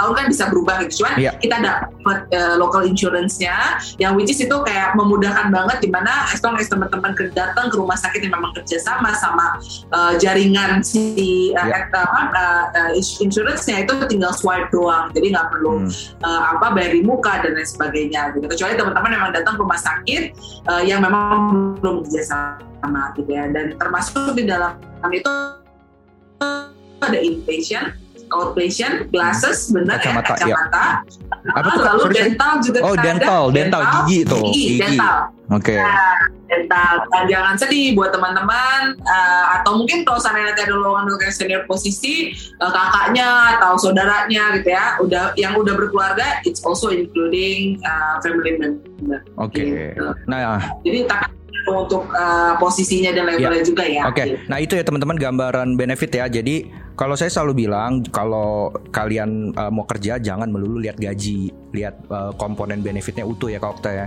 [0.00, 1.36] tahun kan bisa berubah gitu cuman yeah.
[1.36, 6.40] kita dapat uh, local insurance-nya yang which is itu kayak memudahkan banget di mana as
[6.40, 9.60] long as teman-teman datang ke rumah sakit yang memang kerja sama sama
[9.92, 11.84] uh, jaringan si uh, yeah.
[11.92, 15.92] uh, uh, insurance-nya itu tinggal swipe doang jadi nggak perlu hmm.
[16.24, 19.80] uh, apa bayar di muka dan lain sebagainya gitu kecuali teman-teman memang datang ke rumah
[19.80, 20.22] sakit
[20.72, 22.24] uh, yang memang belum kerja
[22.80, 24.72] sama gitu ya dan termasuk di dalam
[25.12, 25.28] itu
[27.00, 27.96] ada inpatient
[28.30, 30.84] outpatient, glasses, benar kacamata, ya, kacamata.
[30.84, 31.50] Ya.
[31.56, 31.82] Apa tuh?
[31.82, 34.44] Lalu sorry, dental juga Oh, dental, dental, dental, gigi tuh.
[34.50, 34.80] Gigi, gigi.
[34.82, 35.16] dental.
[35.50, 35.74] Oke.
[35.74, 35.78] Okay.
[35.82, 36.94] Nah, dental.
[37.10, 41.66] Dan jangan sedih buat teman-teman uh, atau mungkin kalau sana nanti ada lowongan untuk senior
[41.66, 42.30] posisi
[42.62, 48.54] uh, kakaknya atau saudaranya gitu ya, udah yang udah berkeluarga, it's also including uh, family
[48.54, 49.26] member.
[49.40, 49.58] Oke.
[49.58, 49.66] Okay.
[49.96, 50.06] Gitu.
[50.30, 51.34] Nah, jadi tak
[51.68, 53.66] untuk uh, posisinya dan levelnya ya.
[53.66, 54.02] juga ya.
[54.08, 54.16] Oke.
[54.16, 54.26] Okay.
[54.48, 56.26] Nah itu ya teman-teman gambaran benefit ya.
[56.30, 62.00] Jadi kalau saya selalu bilang kalau kalian uh, mau kerja jangan melulu lihat gaji, lihat
[62.08, 64.06] uh, komponen benefitnya utuh ya Kak ya.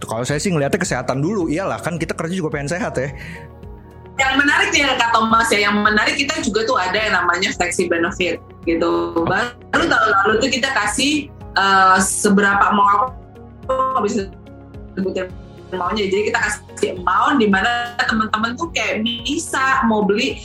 [0.00, 3.12] Kalau saya sih ngelihatnya kesehatan dulu, iyalah kan kita kerja juga pengen sehat ya.
[4.20, 7.88] yang menarik ya kak Thomas ya yang menarik kita juga tuh ada yang namanya flexi
[7.88, 8.36] benefit
[8.68, 13.08] gitu baru tahun lalu tuh kita kasih uh, seberapa mau
[13.64, 14.28] aku bisa
[14.92, 15.32] sebutin
[15.76, 20.40] maunya jadi kita kasih amount di mana teman-teman tuh kayak bisa mau beli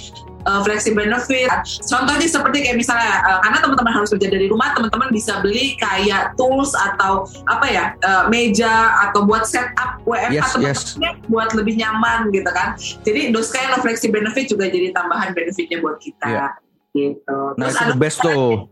[0.46, 1.50] uh, flexi benefit.
[1.86, 6.38] Contohnya seperti kayak misalnya uh, karena teman-teman harus kerja dari rumah, teman-teman bisa beli kayak
[6.40, 11.28] tools atau apa ya uh, meja atau buat setup WFH yes, teman-teman yes.
[11.28, 12.78] buat lebih nyaman gitu kan.
[13.04, 16.28] Jadi those kind of flexi benefit juga jadi tambahan benefitnya buat kita.
[16.30, 16.52] Yeah.
[16.96, 17.40] Gitu.
[17.60, 18.72] Nah, Terus itu the best tuh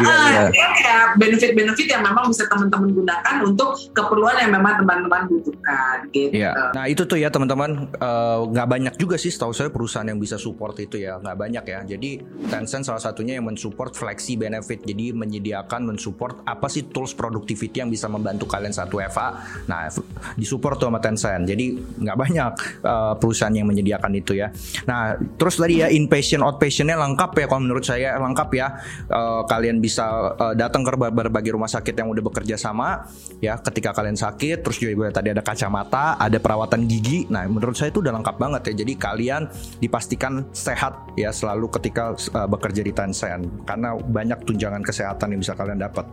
[0.00, 0.50] Iya.
[0.50, 6.34] Ya, kayak benefit-benefit yang memang bisa teman-teman gunakan untuk keperluan yang memang teman-teman butuhkan gitu.
[6.34, 6.74] Iya.
[6.74, 10.18] Nah itu tuh ya teman-teman eh, nggak uh, banyak juga sih setahu saya perusahaan yang
[10.18, 11.80] bisa support itu ya nggak banyak ya.
[11.86, 12.10] Jadi
[12.50, 14.82] Tencent salah satunya yang mensupport flexi benefit.
[14.84, 19.38] Jadi menyediakan mensupport apa sih tools productivity yang bisa membantu kalian satu FA.
[19.70, 19.88] Nah
[20.34, 21.44] disupport tuh sama Tencent.
[21.46, 22.52] Jadi nggak banyak
[22.84, 24.50] uh, perusahaan yang menyediakan itu ya.
[24.88, 28.66] Nah terus tadi ya inpatient outpatientnya lengkap ya kalau menurut saya lengkap ya.
[29.10, 30.06] Uh, kalian kalian bisa
[30.38, 33.10] uh, datang ke berbagai rumah sakit yang udah bekerja sama
[33.42, 37.90] ya ketika kalian sakit terus juga tadi ada kacamata ada perawatan gigi nah menurut saya
[37.90, 39.42] itu udah lengkap banget ya jadi kalian
[39.82, 45.58] dipastikan sehat ya selalu ketika uh, bekerja di Tencent karena banyak tunjangan kesehatan yang bisa
[45.58, 46.06] kalian dapat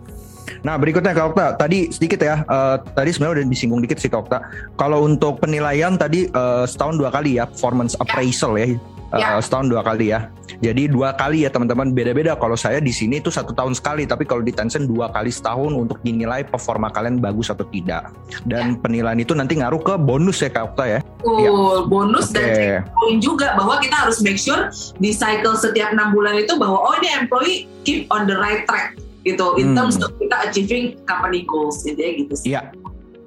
[0.66, 4.26] Nah berikutnya Kak Okta, tadi sedikit ya, uh, tadi sebenarnya udah disinggung dikit sih Kak
[4.26, 4.40] Okta.
[4.74, 8.78] Kalau untuk penilaian tadi uh, setahun dua kali ya, performance appraisal ya, ya.
[9.14, 10.28] Uh, setahun dua kali ya.
[10.62, 12.38] Jadi dua kali ya teman-teman beda-beda.
[12.38, 15.74] Kalau saya di sini itu satu tahun sekali, tapi kalau di Tencent dua kali setahun
[15.74, 18.14] untuk dinilai performa kalian bagus atau tidak.
[18.46, 18.80] Dan ya.
[18.80, 21.00] penilaian itu nanti ngaruh ke bonus ya Kak Okta ya.
[21.26, 21.52] Oh, ya.
[21.90, 22.82] bonus okay.
[22.82, 24.70] dan poin juga bahwa kita harus make sure
[25.02, 28.94] di cycle setiap enam bulan itu bahwa oh ini employee keep on the right track
[29.22, 29.78] gitu in hmm.
[29.78, 32.48] terms of kita achieving company goals gitu ya gitu sih.
[32.54, 32.62] Iya.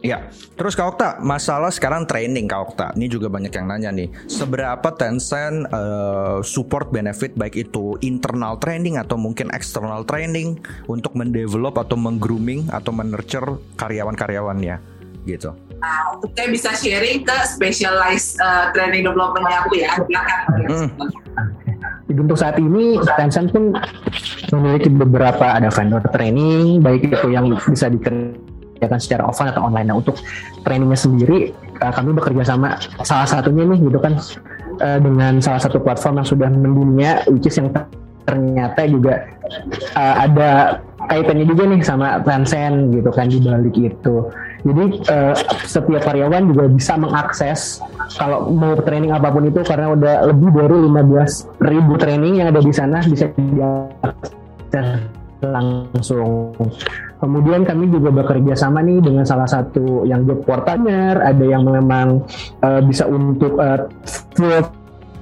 [0.05, 0.29] Ya,
[0.61, 2.87] terus Kak Okta, masalah sekarang training Kak Okta.
[2.93, 4.13] Ini juga banyak yang nanya nih.
[4.29, 10.61] Seberapa Tencent uh, support benefit baik itu internal training atau mungkin external training
[10.93, 14.77] untuk mendevelop atau menggrooming atau menurture karyawan-karyawannya
[15.25, 15.57] gitu.
[15.81, 19.97] Nah, untuk saya bisa sharing ke specialized uh, training development aku ya.
[20.69, 20.93] Hmm.
[22.13, 23.73] Untuk saat ini Tencent pun
[24.53, 28.44] memiliki beberapa ada vendor training baik itu yang bisa dikerjakan
[28.85, 29.89] dikerjakan secara offline atau online.
[29.89, 30.21] Nah untuk
[30.61, 34.21] trainingnya sendiri uh, kami bekerja sama salah satunya nih gitu kan
[34.85, 37.73] uh, dengan salah satu platform yang sudah mendunia, which is yang
[38.25, 39.25] ternyata juga
[39.97, 44.17] uh, ada kaitannya juga nih sama Tencent gitu kan di balik itu.
[44.65, 45.37] Jadi uh,
[45.69, 47.85] setiap karyawan juga bisa mengakses
[48.17, 52.65] kalau mau training apa pun itu karena udah lebih dari 15 ribu training yang ada
[52.65, 54.89] di sana bisa diakses
[55.45, 56.57] langsung.
[57.25, 62.21] Kemudian kami juga bekerja sama nih dengan salah satu yang job partner, ada yang memang
[62.61, 63.89] uh, bisa untuk uh,
[64.37, 64.61] full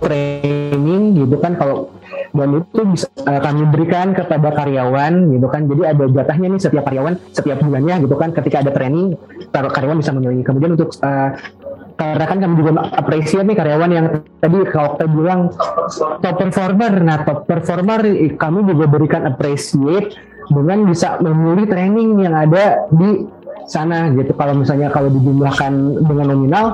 [0.03, 1.95] training gitu kan kalau
[2.35, 5.71] dan itu bisa uh, kami berikan kepada karyawan gitu kan.
[5.71, 9.15] Jadi ada jatahnya nih setiap karyawan setiap bulannya gitu kan ketika ada training
[9.55, 11.39] karyawan bisa memilih kemudian untuk uh,
[11.95, 14.07] karena kan kami juga apresiasi nih karyawan yang
[14.43, 15.41] tadi kalau kita bilang
[16.19, 16.93] top performer.
[16.99, 18.01] Nah top performer
[18.35, 20.19] kami juga berikan appreciate
[20.51, 23.27] dengan bisa memilih training yang ada di
[23.71, 24.35] sana gitu.
[24.35, 25.73] Kalau misalnya kalau dijumlahkan
[26.03, 26.67] dengan nominal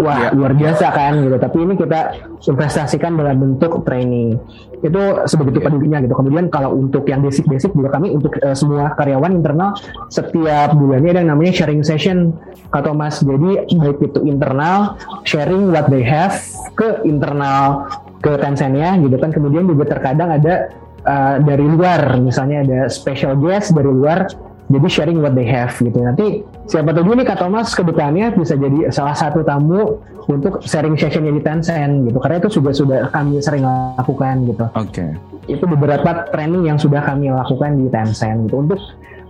[0.00, 0.32] wah yeah.
[0.32, 1.36] luar biasa kan gitu.
[1.36, 2.00] Tapi ini kita
[2.48, 4.40] investasikan dalam bentuk training.
[4.80, 5.66] Itu sebegitu yeah.
[5.68, 6.14] pedulinya gitu.
[6.16, 9.76] Kemudian kalau untuk yang basic-basic juga kami untuk uh, semua karyawan internal
[10.08, 12.32] setiap bulannya ada yang namanya sharing session
[12.72, 14.96] atau mas jadi baik itu internal
[15.28, 16.32] sharing what they have
[16.72, 17.84] ke internal
[18.22, 19.34] ke Tencent-nya gitu kan.
[19.34, 20.72] Kemudian juga terkadang ada
[21.06, 22.18] uh, dari luar.
[22.18, 24.26] Misalnya ada special guest dari luar
[24.72, 25.98] jadi sharing what they have gitu.
[26.00, 26.40] Nanti
[26.70, 30.00] siapa tahu nih Kak Thomas ke depannya bisa jadi salah satu tamu
[30.30, 32.18] untuk sharing sessionnya di Tencent gitu.
[32.22, 33.66] Karena itu sudah sudah kami sering
[33.98, 34.64] lakukan gitu.
[34.72, 34.88] Oke.
[34.88, 35.10] Okay.
[35.50, 38.62] itu beberapa training yang sudah kami lakukan di Tencent gitu.
[38.62, 38.80] Untuk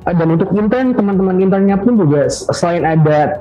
[0.05, 3.41] eh, dan untuk intern teman-teman internnya pun juga selain ada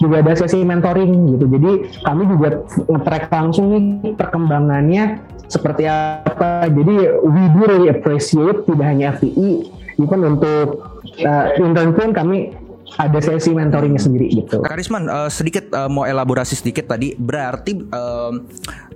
[0.00, 1.44] juga ada sesi mentoring gitu.
[1.50, 1.72] Jadi
[2.04, 5.20] kami juga nge-track langsung nih perkembangannya
[5.50, 6.70] seperti apa.
[6.70, 6.94] Jadi
[7.26, 9.50] we do really appreciate tidak hanya FPI,
[9.98, 10.86] even untuk
[11.26, 12.54] uh, intern pun kami
[12.98, 14.62] ada sesi mentoringnya sendiri gitu.
[14.66, 18.34] Karisman uh, sedikit uh, mau elaborasi sedikit tadi berarti uh,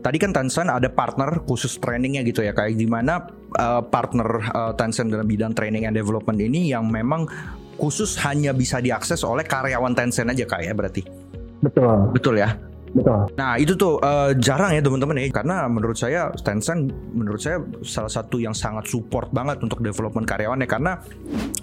[0.02, 5.14] tadi kan Tencent ada partner khusus trainingnya gitu ya kayak gimana uh, partner uh, Tencent
[5.14, 7.30] dalam bidang training and development ini yang memang
[7.78, 11.02] khusus hanya bisa diakses oleh karyawan Tencent aja kayak ya berarti.
[11.62, 12.10] Betul.
[12.10, 12.50] Betul ya.
[12.94, 13.26] Betul.
[13.34, 18.08] Nah itu tuh uh, jarang ya teman-teman ya karena menurut saya Tencent menurut saya salah
[18.08, 21.02] satu yang sangat support banget untuk development karyawannya karena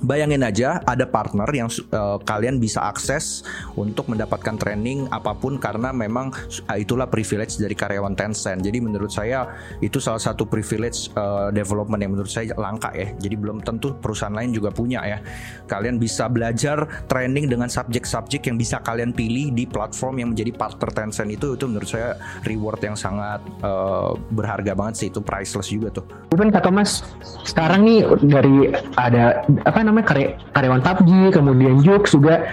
[0.04, 3.48] bayangin aja ada partner yang uh, kalian bisa akses
[3.80, 6.36] untuk mendapatkan training apa pun karena memang
[6.68, 8.60] uh, itulah privilege dari karyawan Tencent.
[8.60, 9.48] Jadi menurut saya
[9.80, 13.08] itu salah satu privilege uh, development yang menurut saya langka ya.
[13.16, 15.24] Jadi belum tentu perusahaan lain juga punya ya.
[15.64, 20.92] Kalian bisa belajar training dengan subjek-subjek yang bisa kalian pilih di platform yang menjadi partner
[20.92, 22.18] Tencent itu itu menurut saya
[22.48, 26.06] reward yang sangat uh, berharga banget sih itu priceless juga tuh.
[26.34, 27.04] Even kata Mas
[27.46, 32.48] sekarang nih dari ada apa namanya karya, karyawan PUBG kemudian Jux juga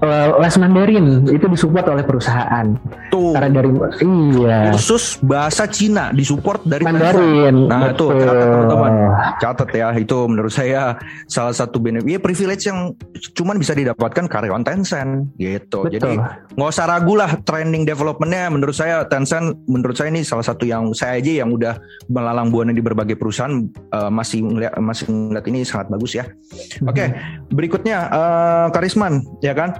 [0.00, 2.66] uh, les Mandarin itu disupport oleh perusahaan.
[3.12, 3.36] Tuh.
[3.36, 3.70] Karena dari
[4.02, 4.58] iya.
[4.74, 7.68] Khusus bahasa Cina disupport dari Mandarin.
[7.68, 8.92] Nah, itu catat teman-teman.
[9.38, 10.96] Catat ya itu menurut saya
[11.28, 12.92] salah satu benefit ya privilege yang
[13.36, 15.86] cuman bisa didapatkan karyawan Tencent gitu.
[15.86, 15.92] Betul.
[15.94, 16.12] Jadi
[16.54, 20.90] nggak usah ragu lah trending developmentnya menurut saya Tencent menurut saya ini salah satu yang
[20.92, 21.78] saya aja yang udah
[22.10, 26.26] melalang buana di berbagai perusahaan uh, masih ngeliat masih ngeliat ini sangat bagus ya.
[26.26, 26.90] Mm-hmm.
[26.90, 27.08] Oke, okay,
[27.54, 29.78] berikutnya uh, Karisman ya kan.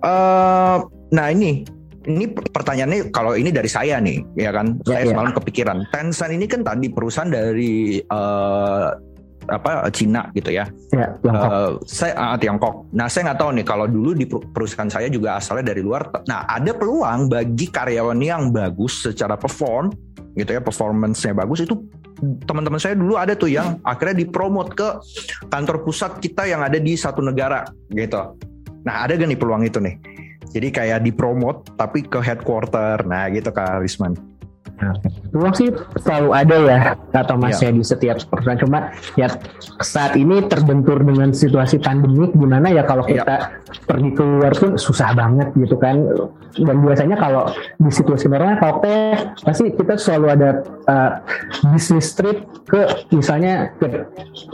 [0.00, 1.68] Uh, nah ini
[2.08, 5.10] ini pertanyaannya kalau ini dari saya nih ya kan ya, saya ya.
[5.12, 9.09] semalam kepikiran Tencent ini kan tadi perusahaan dari uh,
[9.50, 10.70] apa Cina gitu ya.
[10.94, 11.50] Ya, Tiongkok.
[11.50, 12.74] Uh, saya uh, Tiongkok.
[12.94, 16.06] Nah, saya nggak tahu nih kalau dulu di perusahaan saya juga asalnya dari luar.
[16.30, 19.90] Nah, ada peluang bagi karyawan yang bagus secara perform
[20.38, 21.74] gitu ya, performance-nya bagus itu
[22.46, 24.88] teman-teman saya dulu ada tuh yang akhirnya dipromot ke
[25.48, 28.38] kantor pusat kita yang ada di satu negara gitu.
[28.86, 29.98] Nah, ada gak nih peluang itu nih?
[30.50, 33.02] Jadi kayak dipromot tapi ke headquarter.
[33.06, 34.29] Nah, gitu Kak Risman.
[35.30, 35.68] Peluang sih
[36.00, 36.78] selalu ada ya
[37.12, 37.70] kata Mas ya.
[37.70, 38.78] di setiap perusahaan cuma
[39.14, 39.28] ya
[39.78, 43.22] saat ini terbentur dengan situasi pandemi gimana ya kalau iya.
[43.22, 43.46] kita ya.
[43.86, 46.00] pergi keluar pun susah banget gitu kan
[46.58, 47.46] dan biasanya kalau
[47.78, 49.14] di situasi normal kalau teh
[49.46, 50.50] pasti kita selalu ada
[50.90, 51.10] uh,
[51.70, 53.86] bisnis trip ke misalnya ke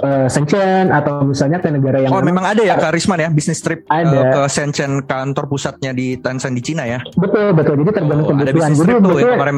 [0.04, 3.64] uh, Shenzhen atau misalnya ke negara yang Oh memang ada ya Kak Risman ya bisnis
[3.64, 4.12] trip ada.
[4.12, 8.30] Uh, ke Shenzhen kantor pusatnya di Tencent di Cina ya betul betul jadi tergantung oh,
[8.36, 9.56] kebutuhan jadi betul ya, kemarin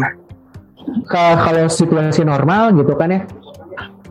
[1.11, 3.21] kalau situasi normal gitu kan ya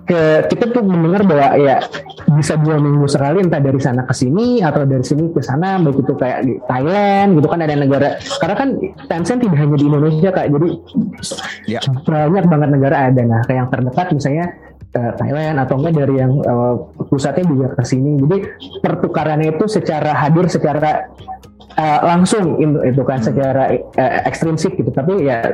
[0.08, 1.84] ke kita tuh mendengar bahwa ya
[2.32, 6.00] bisa dua minggu sekali entah dari sana ke sini atau dari sini ke sana baik
[6.00, 8.70] itu kayak di Thailand gitu kan ada negara karena kan
[9.12, 10.48] Tencent tidak hanya di Indonesia kak.
[10.48, 10.70] Jadi
[11.68, 11.80] ya.
[12.08, 13.22] banyak banget negara ada.
[13.28, 14.46] Nah kayak yang terdekat misalnya
[14.96, 16.76] uh, Thailand atau enggak dari yang uh,
[17.12, 18.16] pusatnya juga ke sini.
[18.24, 18.38] Jadi
[18.80, 21.12] pertukarannya itu secara hadir secara
[21.78, 25.46] uh, langsung itu, itu kan secara uh, ekstrinsik gitu tapi ya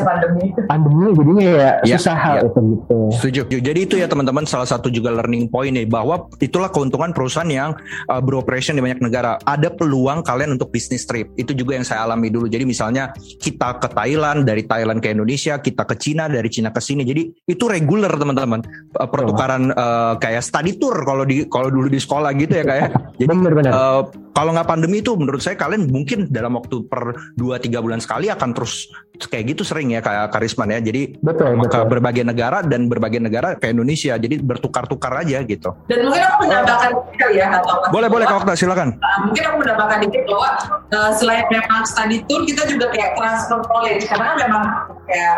[0.00, 0.54] pandemi.
[0.70, 2.42] pandemi jadinya ya, ya susah hal ya.
[2.48, 2.96] itu gitu.
[3.18, 3.40] Setuju.
[3.60, 7.74] Jadi itu ya teman-teman salah satu juga learning point nih bahwa itulah keuntungan perusahaan yang
[8.08, 9.36] uh, beroperation di banyak negara.
[9.42, 11.34] Ada peluang kalian untuk bisnis trip.
[11.34, 12.46] Itu juga yang saya alami dulu.
[12.46, 16.78] Jadi misalnya kita ke Thailand dari Thailand ke Indonesia kita ke Cina dari Cina ke
[16.78, 17.02] sini.
[17.02, 18.62] Jadi itu reguler teman-teman.
[18.94, 22.82] Uh, pertukaran uh, kayak study tour kalau di kalau dulu di sekolah gitu ya kayak
[22.84, 22.88] ya.
[23.20, 23.72] jadi bener, bener.
[23.72, 24.02] Uh,
[24.34, 28.52] kalau nggak pandemi itu menurut saya kalian mungkin dalam waktu per 2-3 bulan sekali akan
[28.52, 30.78] terus kayak gitu sering ya kayak karisman ya.
[30.84, 31.82] Jadi betul, ke betul.
[31.88, 35.70] berbagai negara dan berbagai negara ke Indonesia jadi bertukar-tukar aja gitu.
[35.88, 38.98] Dan mungkin aku menambahkan kali ya atau boleh boleh kak Okta silakan.
[39.00, 40.50] Uh, mungkin aku menambahkan dikit bahwa
[40.92, 44.64] uh, selain memang study tour kita juga kayak transfer knowledge karena memang
[45.08, 45.36] kayak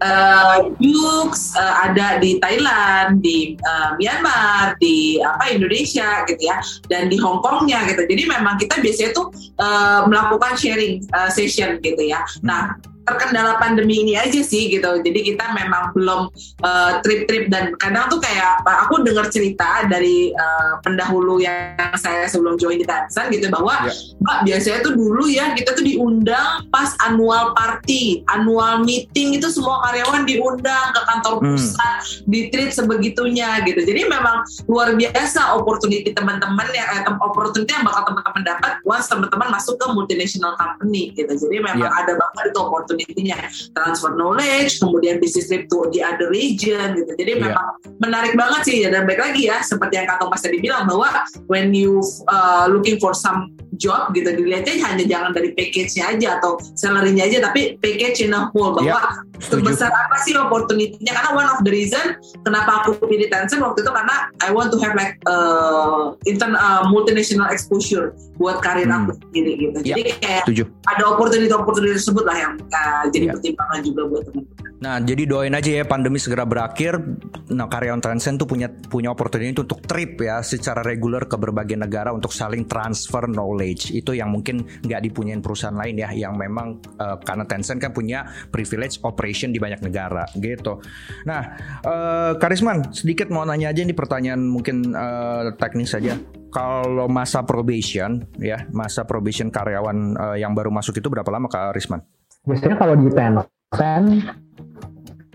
[0.00, 7.10] uh, Yux uh, ada di Thailand, di uh, Myanmar, di apa Indonesia gitu ya, dan
[7.10, 8.06] di Hong Kongnya gitu.
[8.06, 9.30] Jadi memang kita biasanya tuh
[9.60, 12.22] uh, melakukan sharing uh, session gitu ya.
[12.40, 14.90] Nah terkendala pandemi ini aja sih gitu.
[15.04, 16.32] Jadi kita memang belum
[16.64, 22.56] uh, trip-trip dan kadang tuh kayak aku dengar cerita dari uh, pendahulu yang saya sebelum
[22.56, 23.96] join di Tansan gitu bahwa yeah.
[24.24, 29.84] Mbak biasanya tuh dulu ya kita tuh diundang pas annual party, annual meeting itu semua
[29.84, 31.44] karyawan diundang ke kantor hmm.
[31.54, 32.28] pusat, hmm.
[32.32, 33.84] di treat sebegitunya gitu.
[33.84, 39.48] Jadi memang luar biasa opportunity teman-teman yang eh, opportunity yang bakal teman-teman dapat once teman-teman
[39.52, 41.32] masuk ke multinational company gitu.
[41.36, 41.92] Jadi memang yeah.
[42.00, 47.12] ada banget itu opportunity opportunity-nya transfer knowledge kemudian bisnis trip to the other region gitu
[47.18, 47.42] jadi yeah.
[47.50, 47.66] memang
[47.98, 51.10] menarik banget sih ya dan baik lagi ya seperti yang kata Mas tadi bilang bahwa
[51.50, 51.98] when you
[52.30, 57.50] uh, looking for some job gitu dilihatnya hanya jangan dari package-nya aja atau salary-nya aja
[57.50, 61.72] tapi package in a whole bahwa yeah, sebesar apa sih opportunity-nya karena one of the
[61.74, 62.14] reason
[62.46, 66.86] kenapa aku pilih Tencent waktu itu karena I want to have like uh, intern uh,
[66.86, 69.10] multinational exposure buat karir hmm.
[69.10, 69.78] aku sendiri gitu.
[69.82, 70.62] Yeah, Jadi kayak setuju.
[70.90, 73.34] ada opportunity-opportunity tersebut lah yang uh, jadi yeah.
[73.36, 74.64] pertimbangan juga buat teman-teman.
[74.84, 77.00] Nah, jadi doain aja ya pandemi segera berakhir.
[77.48, 82.12] Nah, karyawan Tencent tuh punya punya opportunity untuk trip ya secara reguler ke berbagai negara
[82.12, 83.96] untuk saling transfer knowledge.
[83.96, 88.28] Itu yang mungkin nggak dipunyain perusahaan lain ya, yang memang uh, karena Tencent kan punya
[88.52, 90.84] privilege operation di banyak negara gitu.
[91.24, 96.20] Nah, uh, Karisman, sedikit mau nanya aja nih pertanyaan mungkin uh, teknis saja
[96.54, 101.74] kalau masa probation ya masa probation karyawan uh, yang baru masuk itu berapa lama Kak
[101.74, 102.04] Risman?
[102.44, 104.08] Biasanya kalau di Tencent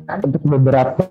[0.10, 1.06] untuk beberapa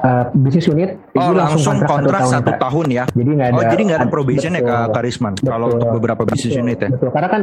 [0.00, 3.04] uh, bisnis unit oh, langsung, kontrak, kontrak satu, tahun, satu tahun ya.
[3.12, 5.88] Jadi nggak oh, ada oh jadi nggak ada probation betul, ya kak Karisman kalau untuk
[6.00, 6.88] beberapa bisnis unit ya?
[6.88, 7.10] Betul.
[7.12, 7.42] Karena kan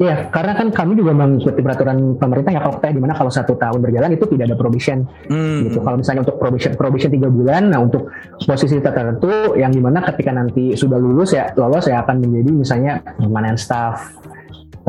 [0.00, 3.84] Iya, karena kan kami juga mengikuti peraturan pemerintah ya kalau di mana kalau satu tahun
[3.84, 5.04] berjalan itu tidak ada probation.
[5.28, 5.68] Hmm.
[5.68, 5.76] Gitu.
[5.76, 8.08] Kalau misalnya untuk probation probation tiga bulan, nah untuk
[8.40, 12.92] posisi tertentu yang di mana ketika nanti sudah lulus ya lolos ya akan menjadi misalnya
[13.20, 14.08] permanent staff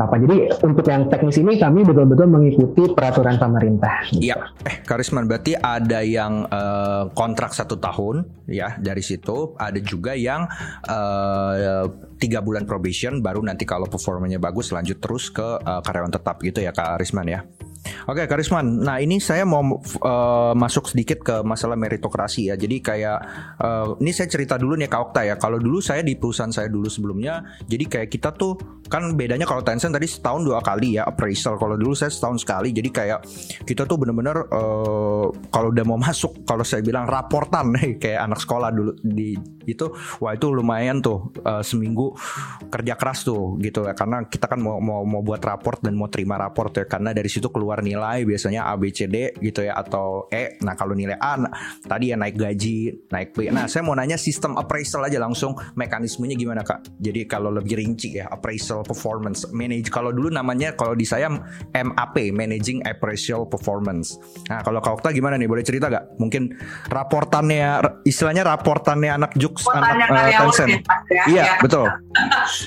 [0.06, 0.18] apa.
[0.18, 4.08] Jadi untuk yang teknis ini kami betul-betul mengikuti peraturan pemerintah.
[4.12, 10.12] Iya, eh Karisman berarti ada yang uh, kontrak satu tahun ya dari situ, ada juga
[10.18, 10.50] yang
[10.86, 11.86] uh,
[12.18, 16.62] tiga bulan probation, baru nanti kalau performanya bagus lanjut terus ke uh, karyawan tetap gitu
[16.62, 17.40] ya Kak Karisman ya.
[17.82, 18.82] Oke, Karisman.
[18.82, 22.54] Nah, ini saya mau uh, masuk sedikit ke masalah meritokrasi ya.
[22.54, 23.18] Jadi kayak
[23.58, 25.34] uh, ini saya cerita dulu nih Kak Okta ya.
[25.38, 28.58] Kalau dulu saya di perusahaan saya dulu sebelumnya, jadi kayak kita tuh
[28.92, 31.56] kan bedanya kalau Tencent tadi setahun dua kali ya appraisal.
[31.58, 32.74] Kalau dulu saya setahun sekali.
[32.74, 33.18] Jadi kayak
[33.66, 38.70] kita tuh bener-bener uh, kalau udah mau masuk, kalau saya bilang raportan kayak anak sekolah
[38.74, 39.86] dulu di itu,
[40.18, 42.18] wah itu lumayan tuh uh, seminggu
[42.66, 43.94] kerja keras tuh gitu ya.
[43.94, 46.84] Karena kita kan mau mau mau buat raport dan mau terima raport ya.
[46.84, 50.60] Karena dari situ keluar keluar nilai biasanya A B C D gitu ya atau E.
[50.60, 51.48] Nah, kalau nilai A nah,
[51.88, 53.48] tadi ya naik gaji, naik B.
[53.48, 57.00] Nah, saya mau nanya sistem appraisal aja langsung mekanismenya gimana, Kak?
[57.00, 61.32] Jadi kalau lebih rinci ya, appraisal performance manage kalau dulu namanya kalau di saya
[61.72, 64.20] MAP, managing appraisal performance.
[64.52, 65.48] Nah, kalau Kak Okta gimana nih?
[65.48, 66.20] Boleh cerita gak?
[66.20, 66.52] Mungkin
[66.92, 70.84] raportannya istilahnya raportannya anak Jux anak uh, Tencent.
[71.08, 71.54] Ya, iya, ya.
[71.64, 71.88] betul.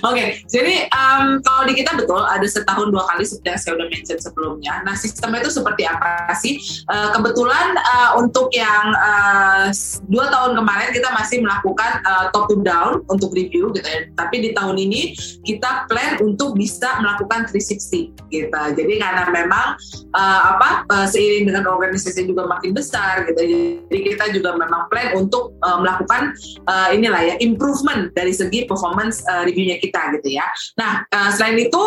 [0.02, 3.74] Oke, okay, jadi um, kalau di kita betul ada setahun dua kali seperti yang saya
[3.78, 4.74] udah mention sebelumnya.
[4.82, 6.56] Nah, Nah, sistemnya itu seperti apa sih?
[6.88, 9.68] Uh, kebetulan uh, untuk yang uh,
[10.08, 12.00] dua tahun kemarin kita masih melakukan
[12.32, 14.08] top to down untuk review gitu ya.
[14.16, 15.12] Tapi di tahun ini
[15.44, 18.62] kita plan untuk bisa melakukan 360 gitu.
[18.72, 19.76] Jadi karena memang
[20.16, 23.42] apa seiring dengan organisasi juga makin besar gitu.
[23.92, 26.32] Jadi kita juga memang plan untuk melakukan
[26.94, 30.46] inilah ya improvement dari segi performance uh, reviewnya kita gitu ya.
[30.78, 31.84] Nah, selain itu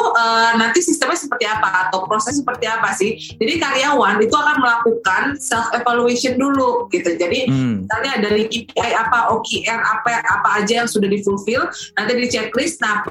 [0.59, 2.91] nanti sistemnya seperti apa atau proses seperti apa
[3.39, 7.15] Jadi karyawan itu akan melakukan self evaluation dulu gitu.
[7.15, 7.87] Jadi hmm.
[7.87, 12.83] misalnya dari KPI apa, OKR apa apa aja yang sudah difulfill, nanti di checklist.
[12.83, 13.07] Nah,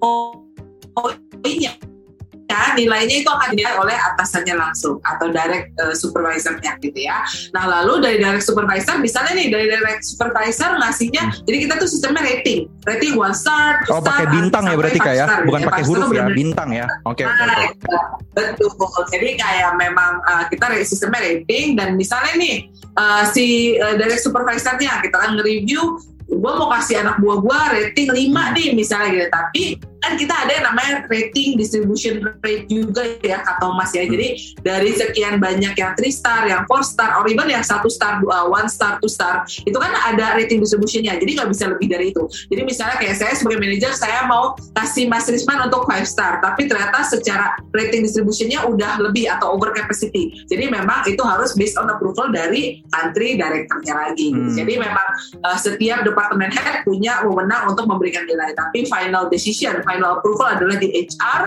[0.00, 0.46] oh,
[0.96, 1.10] oh
[1.44, 1.74] iya
[2.46, 7.26] ya nilainya itu akan dinilai oleh atasannya langsung atau direct uh, supervisornya gitu ya.
[7.50, 11.44] Nah lalu dari direct supervisor misalnya nih dari direct supervisor ngasihnya, hmm.
[11.46, 13.82] jadi kita tuh sistemnya rating, rating one star.
[13.90, 15.42] Oh pakai bintang ya berarti kayak, ya?
[15.42, 16.86] bukan ya, pakai huruf ya, bintang ya.
[17.02, 17.22] Oke.
[17.22, 18.50] Okay, nah, okay, okay.
[18.54, 19.02] Betul.
[19.10, 22.56] Jadi kayak memang uh, kita sistemnya rating dan misalnya nih
[22.94, 28.10] uh, si uh, direct supervisornya kita kan nge-review gue mau kasih anak buah gue rating
[28.10, 29.62] 5 nih misalnya gitu tapi
[30.02, 34.04] kan kita ada yang namanya rating distribution rate juga ya kak Thomas ya.
[34.04, 38.20] Jadi dari sekian banyak yang 3 star yang 4 star or even yang satu star
[38.24, 41.16] uh, one star two star itu kan ada rating distributionnya.
[41.16, 42.22] Jadi nggak bisa lebih dari itu.
[42.52, 46.68] Jadi misalnya kayak saya sebagai manajer saya mau kasih Mas Risman untuk 5 star tapi
[46.68, 50.44] ternyata secara rating distributionnya udah lebih atau over capacity.
[50.46, 54.28] Jadi memang itu harus based on approval dari country directornya lagi.
[54.36, 54.52] Hmm.
[54.52, 55.08] jadi memang
[55.44, 58.52] uh, setiap departemen head punya wewenang untuk memberikan nilai.
[58.56, 61.42] Tapi final decision final approval adalah di HR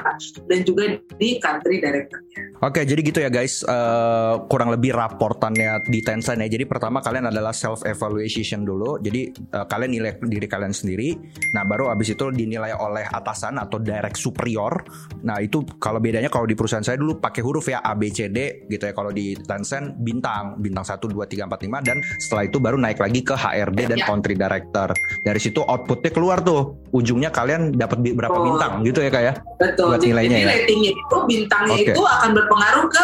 [0.48, 2.50] dan juga di country directornya.
[2.60, 6.48] Oke, jadi gitu ya guys, uh, kurang lebih raportannya di Tencent ya.
[6.52, 9.00] Jadi pertama kalian adalah self evaluation dulu.
[9.00, 11.16] Jadi uh, kalian nilai diri kalian sendiri.
[11.56, 14.76] Nah, baru abis itu dinilai oleh atasan atau direct superior.
[15.24, 18.28] Nah, itu kalau bedanya kalau di perusahaan saya dulu pakai huruf ya A B C
[18.28, 18.92] D gitu ya.
[18.92, 23.00] Kalau di Tencent bintang, bintang 1 2 3 4 5 dan setelah itu baru naik
[23.00, 24.08] lagi ke HRD dan ya.
[24.08, 24.92] country director.
[25.24, 26.76] Dari situ outputnya keluar tuh.
[26.92, 28.46] Ujungnya kalian dapat berapa oh.
[28.46, 29.26] bintang gitu ya kayak.
[29.30, 29.34] Ya?
[29.58, 29.88] Betul.
[29.96, 30.54] Buat nilainya Jadi ya.
[30.54, 31.94] ratingnya itu bintangnya okay.
[31.96, 33.04] itu akan berpengaruh ke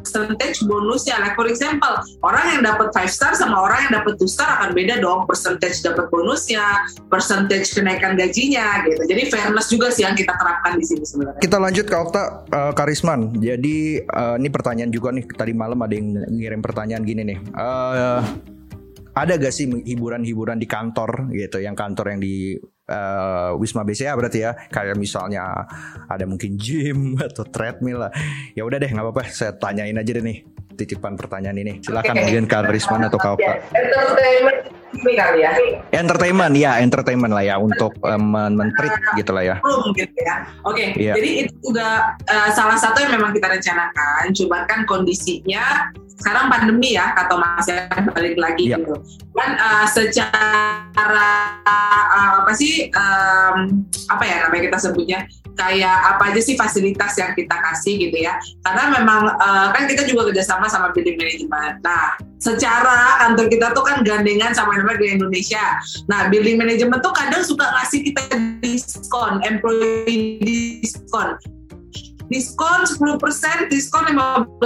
[0.00, 1.20] percentage bonusnya.
[1.20, 4.72] Like for example, orang yang dapat 5 star sama orang yang dapat 2 star akan
[4.72, 9.02] beda dong percentage dapat bonusnya, percentage kenaikan gajinya gitu.
[9.06, 11.40] Jadi fairness juga sih yang kita terapkan di sini sebenarnya.
[11.44, 13.36] Kita lanjut ke Okta uh, Karisman.
[13.38, 17.38] Jadi uh, ini pertanyaan juga nih tadi malam ada yang ngirim pertanyaan gini nih.
[17.54, 18.24] Uh,
[19.10, 22.56] ada gak sih hiburan-hiburan di kantor gitu yang kantor yang di
[22.90, 24.52] uh, Wisma BCA berarti ya.
[24.68, 25.64] Kayak misalnya
[26.10, 28.12] ada mungkin gym atau treadmill lah.
[28.58, 29.30] Ya udah deh nggak apa-apa.
[29.30, 30.42] Saya tanyain aja deh nih
[30.74, 31.78] titipan pertanyaan ini.
[31.84, 32.22] Silakan okay.
[32.26, 33.54] mungkin Kak Risman atau Kak Oka.
[33.76, 35.50] Entertainment kali ya.
[35.94, 39.56] Entertainment ya, entertainment lah ya untuk um, mentreat gitu lah ya.
[39.62, 40.46] Mungkin ya.
[40.66, 40.86] Oke, okay.
[40.98, 41.04] Iya.
[41.12, 41.14] yeah.
[41.16, 44.34] jadi itu juga uh, salah satu yang memang kita rencanakan.
[44.34, 48.76] Cuma kan kondisinya sekarang pandemi ya kata Mas ya balik lagi yeah.
[48.76, 48.92] gitu
[49.32, 51.32] kan uh, secara
[51.64, 55.24] uh, apa sih um, apa ya namanya kita sebutnya
[55.56, 58.36] kayak apa aja sih fasilitas yang kita kasih gitu ya
[58.68, 63.84] karena memang uh, kan kita juga kerjasama sama building management nah secara kantor kita tuh
[63.84, 65.78] kan gandengan sama namanya di Indonesia.
[66.08, 68.22] Nah building management tuh kadang suka ngasih kita
[68.64, 71.36] diskon employee diskon
[72.30, 74.56] diskon 10%, diskon 15%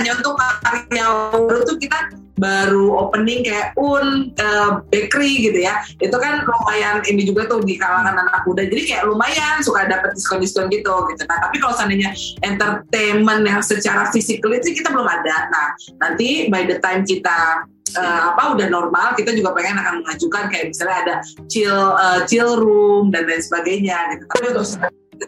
[0.00, 5.78] hanya untuk karyawan baru tuh kita baru opening kayak un uh, bakery gitu ya.
[6.02, 8.66] Itu kan lumayan ini juga tuh di kalangan anak muda.
[8.66, 11.22] Jadi kayak lumayan suka dapat diskon diskon gitu gitu.
[11.28, 12.10] Nah tapi kalau seandainya
[12.42, 15.36] entertainment yang secara fisikal itu kita belum ada.
[15.52, 15.66] Nah
[16.02, 20.72] nanti by the time kita uh, apa udah normal kita juga pengen akan mengajukan kayak
[20.74, 21.14] misalnya ada
[21.46, 24.24] chill uh, chill room dan lain sebagainya gitu.
[24.26, 24.66] Tapi untuk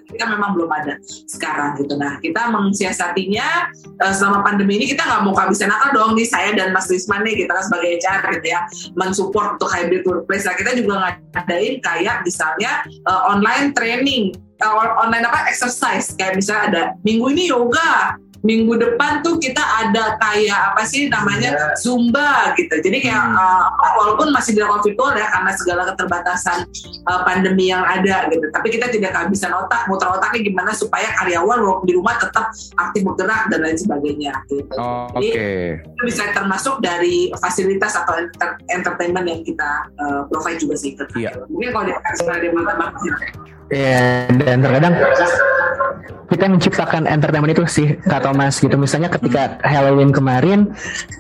[0.09, 1.95] kita memang belum ada sekarang gitu.
[1.99, 3.71] Nah kita mensiasatinya
[4.03, 7.23] uh, selama pandemi ini kita nggak mau kehabisan akal dong nih saya dan Mas Risman
[7.23, 8.61] nih kita kan sebagai HR gitu ya
[8.99, 10.45] mensupport untuk hybrid workplace.
[10.47, 16.63] Nah kita juga ngadain kayak misalnya uh, online training uh, online apa exercise kayak misalnya
[16.71, 21.73] ada minggu ini yoga minggu depan tuh kita ada kayak apa sih namanya yeah.
[21.81, 23.41] zumba gitu jadi kayak hmm.
[23.41, 26.69] uh, walaupun masih dilakukan virtual ya karena segala keterbatasan
[27.09, 31.65] uh, pandemi yang ada gitu tapi kita tidak kehabisan otak muter otaknya gimana supaya karyawan
[31.89, 34.77] di rumah tetap aktif bergerak dan lain sebagainya gitu.
[34.77, 35.65] oh, jadi okay.
[35.81, 41.09] itu bisa termasuk dari fasilitas atau enter entertainment yang kita uh, provide juga sih ke
[41.17, 41.33] yeah.
[41.49, 41.93] mungkin kalau di
[42.45, 42.93] di mana
[43.73, 44.93] Iya, dan terkadang
[46.29, 48.75] kita menciptakan entertainment itu sih Kak Thomas gitu.
[48.75, 50.73] Misalnya ketika Halloween kemarin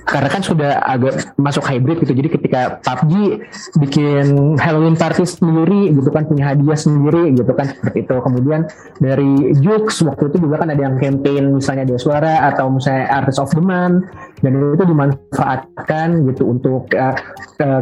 [0.08, 3.44] karena kan sudah agak masuk hybrid gitu jadi ketika PUBG
[3.80, 8.16] bikin Halloween party sendiri gitu kan punya hadiah sendiri gitu kan seperti itu.
[8.20, 8.66] Kemudian
[9.00, 13.40] dari Jux waktu itu juga kan ada yang campaign misalnya dia suara atau misalnya Artist
[13.40, 14.08] of the Month
[14.44, 17.16] dan itu dimanfaatkan gitu untuk uh,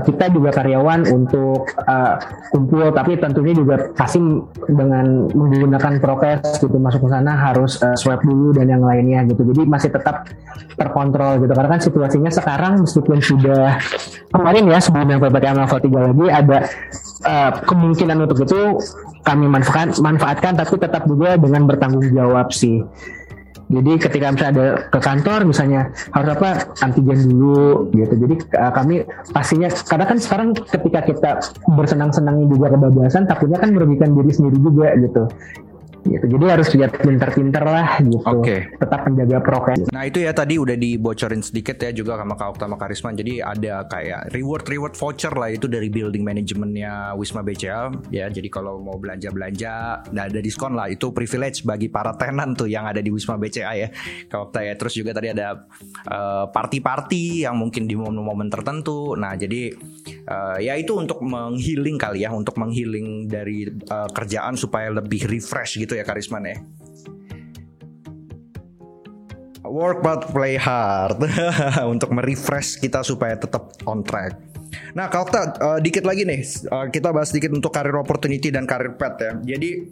[0.06, 2.16] kita juga karyawan untuk uh,
[2.54, 4.22] kumpul tapi tentunya juga pasti
[4.70, 9.48] dengan menggunakan prokes gitu masuk ke sana harus uh, swab dulu dan yang lainnya gitu.
[9.48, 10.28] Jadi masih tetap
[10.76, 11.56] terkontrol gitu.
[11.56, 13.80] Karena kan situasinya sekarang meskipun sudah
[14.28, 16.58] kemarin ya sebelum yang PPKM level 3 lagi ada
[17.24, 18.60] uh, kemungkinan untuk itu
[19.24, 22.84] kami manfaatkan manfaatkan tapi tetap juga dengan bertanggung jawab sih.
[23.72, 28.14] Jadi ketika misalnya ada ke kantor misalnya harus apa antigen dulu gitu.
[28.20, 31.30] Jadi uh, kami pastinya karena kan sekarang ketika kita
[31.72, 35.24] bersenang-senang juga kebebasan takutnya kan merugikan diri sendiri juga gitu
[36.06, 36.24] gitu.
[36.36, 38.18] Jadi harus lihat pinter-pinter lah gitu.
[38.22, 38.42] Oke.
[38.42, 38.60] Okay.
[38.78, 39.88] Tetap menjaga prokes.
[39.90, 43.10] Nah itu ya tadi udah dibocorin sedikit ya juga sama Kak Okta Karisma.
[43.14, 48.26] Jadi ada kayak reward-reward voucher lah itu dari building manajemennya Wisma BCA ya.
[48.28, 49.74] Jadi kalau mau belanja-belanja
[50.12, 53.72] nah ada diskon lah itu privilege bagi para tenan tuh yang ada di Wisma BCA
[53.78, 53.88] ya.
[54.28, 54.74] Kak Okta ya.
[54.76, 55.66] Terus juga tadi ada
[56.08, 59.14] uh, party-party yang mungkin di momen-momen tertentu.
[59.14, 59.72] Nah jadi
[60.26, 65.80] uh, ya itu untuk menghealing kali ya, untuk menghealing dari uh, kerjaan supaya lebih refresh
[65.80, 66.56] gitu gitu ya Karisman ya
[69.72, 71.20] work but play hard
[71.92, 74.36] untuk merefresh kita supaya tetap on track.
[74.92, 78.68] Nah, kalau kita uh, dikit lagi nih, uh, kita bahas sedikit untuk karir opportunity dan
[78.68, 79.32] karir pet ya.
[79.56, 79.88] Jadi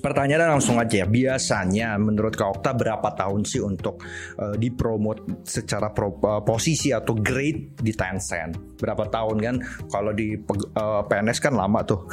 [0.00, 1.06] pertanyaan langsung aja ya.
[1.08, 4.00] Biasanya menurut Kak Okta berapa tahun sih untuk
[4.40, 8.75] uh, dipromot secara pro, uh, posisi atau grade di Tencent?
[8.76, 9.56] Berapa tahun kan?
[9.88, 12.04] Kalau di uh, eh, PNS kan lama tuh.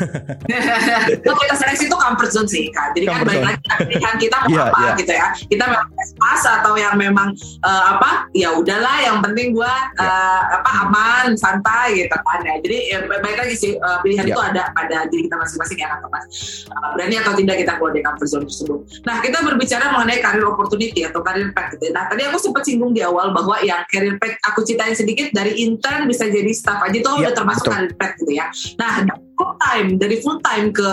[1.23, 2.95] Kalau kita seleksi itu comfort zone sih Kak.
[2.95, 4.95] Jadi kan comfort kan balik lagi pilihan kita mau yeah, apa yeah.
[4.99, 5.27] gitu ya.
[5.35, 7.29] Kita memang pas atau yang memang
[7.63, 8.11] uh, apa?
[8.31, 10.07] Ya udahlah yang penting gua uh, iya.
[10.07, 10.57] yeah.
[10.59, 12.55] apa aman, santai gitu kan ya.
[12.63, 14.35] Jadi ya, baik lagi sih uh, pilihan yeah.
[14.35, 16.25] itu ada pada diri kita masing-masing ya Kak Mas.
[16.71, 18.79] Uh, berani atau tidak kita keluar dari comfort zone tersebut.
[19.03, 21.91] Nah, kita berbicara mengenai karir opportunity atau karir path gitu.
[21.91, 25.59] Nah, tadi aku sempat singgung di awal bahwa yang karir path aku ceritain sedikit dari
[25.59, 28.45] intern bisa jadi staff aja itu ya, udah termasuk karir path gitu ya.
[28.77, 30.89] Nah, full time dari full time ke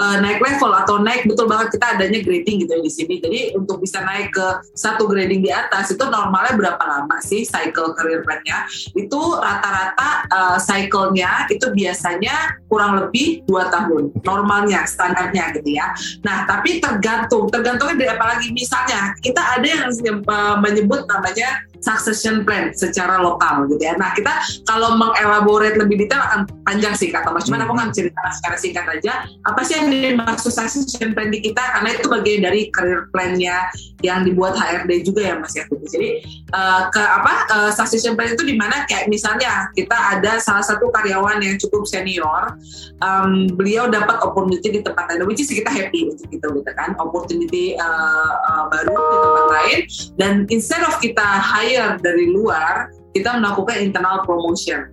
[0.00, 3.14] uh, naik level atau naik betul banget kita adanya grading gitu ya di sini.
[3.20, 7.92] Jadi untuk bisa naik ke satu grading di atas itu normalnya berapa lama sih cycle
[7.94, 8.64] career plan-nya?
[8.96, 15.92] Itu rata-rata uh, cycle-nya itu biasanya kurang lebih dua tahun normalnya standarnya gitu ya.
[16.24, 19.90] Nah tapi tergantung tergantungnya dari apa lagi misalnya kita ada yang
[20.26, 23.98] uh, menyebut namanya succession plan secara lokal gitu ya.
[23.98, 24.30] Nah kita
[24.64, 27.44] kalau mengelaborate lebih detail akan panjang sih kata Mas.
[27.44, 29.26] Cuman aku kan cerita secara singkat aja.
[29.44, 31.60] Apa sih yang dimaksud succession plan di kita?
[31.60, 33.68] Karena itu bagian dari career plan-nya
[34.06, 35.66] yang dibuat HRD juga ya Mas ya.
[35.66, 36.22] Jadi
[36.54, 40.88] uh, ke apa uh, succession plan itu di mana kayak misalnya kita ada salah satu
[40.94, 42.54] karyawan yang cukup senior,
[43.02, 46.94] um, beliau dapat opportunity di tempat lain, which is kita happy untuk itu gitu kan,
[47.02, 49.78] opportunity uh, uh, baru di tempat lain
[50.20, 54.92] dan instead of kita hire dari luar, kita melakukan internal promotion.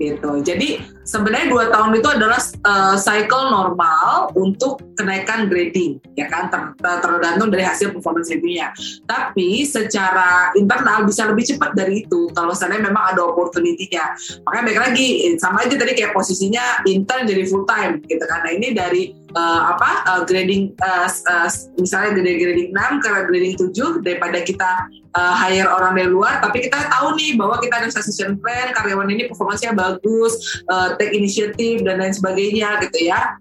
[0.00, 0.30] Gitu.
[0.42, 6.50] Jadi sebenarnya dua tahun itu adalah uh, cycle normal untuk kenaikan grading ya kan?
[6.50, 8.74] Ter tergantung dari hasil performance review-nya.
[9.06, 14.16] Tapi secara internal bisa lebih cepat dari itu kalau sana memang ada opportunity-nya.
[14.42, 15.06] Makanya baik lagi
[15.38, 19.02] sama aja tadi kayak posisinya intern jadi full time gitu karena ini dari
[19.38, 21.48] uh, apa uh, grading uh, uh,
[21.78, 24.70] misalnya dari grading 6 ke grading 7 daripada kita
[25.16, 29.08] uh, hire orang dari luar tapi kita tahu nih bahwa kita ada succession plan karyawan
[29.12, 33.36] ini performanya bagus uh, take inisiatif dan lain sebagainya gitu ya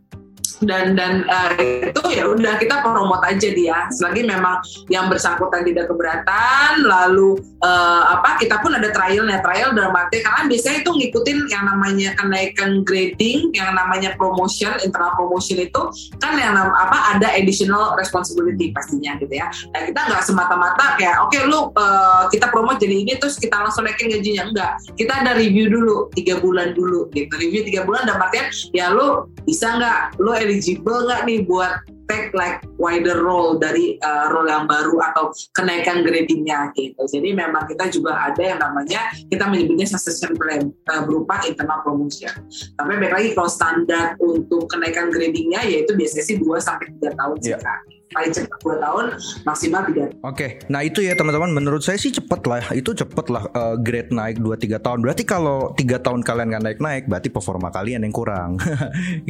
[0.65, 3.77] dan dan uh, itu ya udah kita promote aja dia.
[3.93, 9.41] Selagi memang yang bersangkutan tidak keberatan lalu uh, apa kita pun ada trialnya.
[9.41, 15.17] Trial dalam arti karena biasanya itu ngikutin yang namanya kenaikan grading yang namanya promotion internal
[15.17, 15.81] promotion itu
[16.21, 19.49] kan yang apa ada additional responsibility pastinya gitu ya.
[19.73, 23.57] Nah kita nggak semata-mata kayak oke okay, lu uh, kita promote jadi ini terus kita
[23.57, 24.43] langsung naikin gajinya.
[24.51, 27.33] Enggak kita ada review dulu tiga bulan dulu gitu.
[27.33, 30.21] Review tiga bulan dalam artian ya lu bisa nggak?
[30.21, 31.79] Lu eligible nggak nih buat
[32.11, 36.99] take like wider role dari uh, role yang baru atau kenaikan gradingnya gitu.
[37.07, 42.35] Jadi memang kita juga ada yang namanya kita menyebutnya succession plan uh, berupa internal promotion.
[42.75, 47.37] Tapi baik lagi kalau standar untuk kenaikan gradingnya yaitu biasanya sih 2 sampai tiga tahun
[47.39, 47.55] yeah.
[47.55, 49.05] sih paling cepat dua tahun
[49.47, 50.05] maksimal tiga.
[50.11, 50.49] Oke, okay.
[50.67, 51.55] nah itu ya teman-teman.
[51.55, 52.63] Menurut saya sih cepet lah.
[52.75, 54.99] Itu cepet lah uh, grade naik 2-3 tahun.
[54.99, 58.59] Berarti kalau tiga tahun kalian nggak naik-naik, berarti performa kalian yang kurang.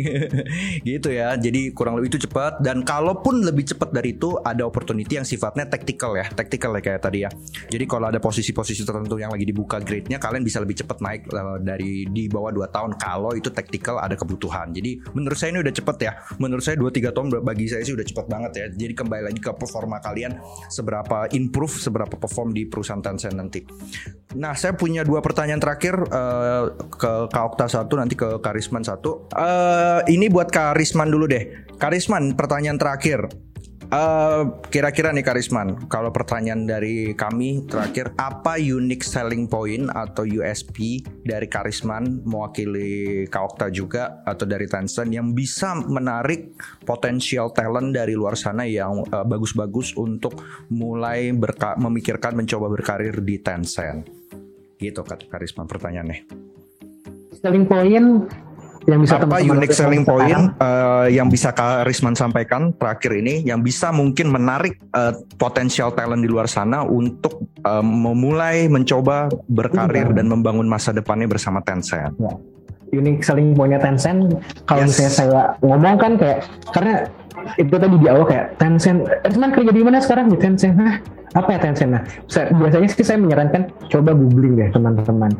[0.90, 1.38] gitu ya.
[1.38, 2.60] Jadi kurang lebih itu cepat.
[2.66, 7.02] Dan kalaupun lebih cepat dari itu, ada opportunity yang sifatnya tactical ya, tactical ya kayak
[7.06, 7.30] tadi ya.
[7.70, 11.62] Jadi kalau ada posisi-posisi tertentu yang lagi dibuka grade-nya, kalian bisa lebih cepat naik uh,
[11.62, 12.92] dari di bawah 2 tahun.
[12.98, 14.74] Kalau itu tactical ada kebutuhan.
[14.74, 16.12] Jadi menurut saya ini udah cepet ya.
[16.42, 19.52] Menurut saya 2-3 tahun bagi saya sih udah cepet banget ya jadi kembali lagi ke
[19.54, 20.40] performa kalian
[20.72, 23.62] seberapa improve, seberapa perform di perusahaan Tencent nanti.
[24.38, 29.28] Nah, saya punya dua pertanyaan terakhir uh, ke Kak Okta satu, nanti ke Karisman satu.
[29.36, 31.68] Uh, ini buat Karisman dulu deh.
[31.76, 33.28] Karisman, pertanyaan terakhir
[33.92, 41.04] eh, kira-kira nih Karisman, kalau pertanyaan dari kami terakhir, apa unique selling point atau USP
[41.28, 46.56] dari Karisman mewakili Kaokta juga atau dari Tencent yang bisa menarik
[46.88, 50.40] potensial talent dari luar sana yang eh, bagus-bagus untuk
[50.72, 51.36] mulai
[51.78, 54.08] memikirkan mencoba berkarir di Tencent?
[54.80, 56.26] Gitu kata Karisman pertanyaannya.
[57.42, 58.30] Selling point
[58.90, 63.62] yang bisa apa unique selling point uh, yang bisa Kak Risman sampaikan terakhir ini yang
[63.62, 70.16] bisa mungkin menarik uh, potensial talent di luar sana untuk uh, memulai mencoba berkarir ya.
[70.18, 72.18] dan membangun masa depannya bersama Tencent.
[72.18, 72.34] Ya.
[72.92, 74.98] Unique selling pointnya Tencent kalau yes.
[74.98, 76.38] misalnya saya ngomong kan kayak
[76.74, 76.94] karena
[77.62, 80.74] itu tadi di awal kayak Tencent, Risman kerja di mana sekarang di Tencent?
[80.74, 80.98] Nah,
[81.38, 81.92] apa ya Tencent?
[81.94, 82.04] Nah,
[82.58, 85.32] biasanya sih saya menyarankan coba googling deh teman-teman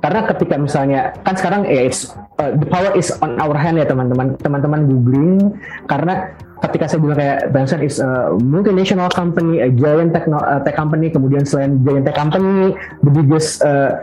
[0.00, 3.84] karena ketika misalnya kan sekarang ya it's, uh, the power is on our hand ya
[3.84, 10.12] teman-teman teman-teman googling karena ketika saya bilang kayak Tencent is a multinational company, a giant
[10.12, 13.96] techno, uh, tech company, kemudian selain giant tech company, the biggest uh,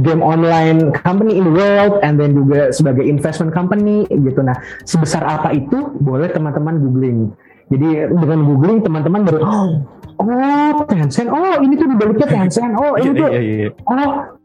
[0.00, 4.40] game online company in the world, and then juga sebagai investment company gitu.
[4.40, 4.56] Nah,
[4.88, 7.36] sebesar apa itu boleh teman-teman googling.
[7.70, 9.68] Jadi dengan googling teman-teman baru oh,
[10.24, 13.68] oh Tencent, oh ini tuh di baliknya Tencent, oh ini iya, tuh, iya, iya.
[13.86, 14.39] oh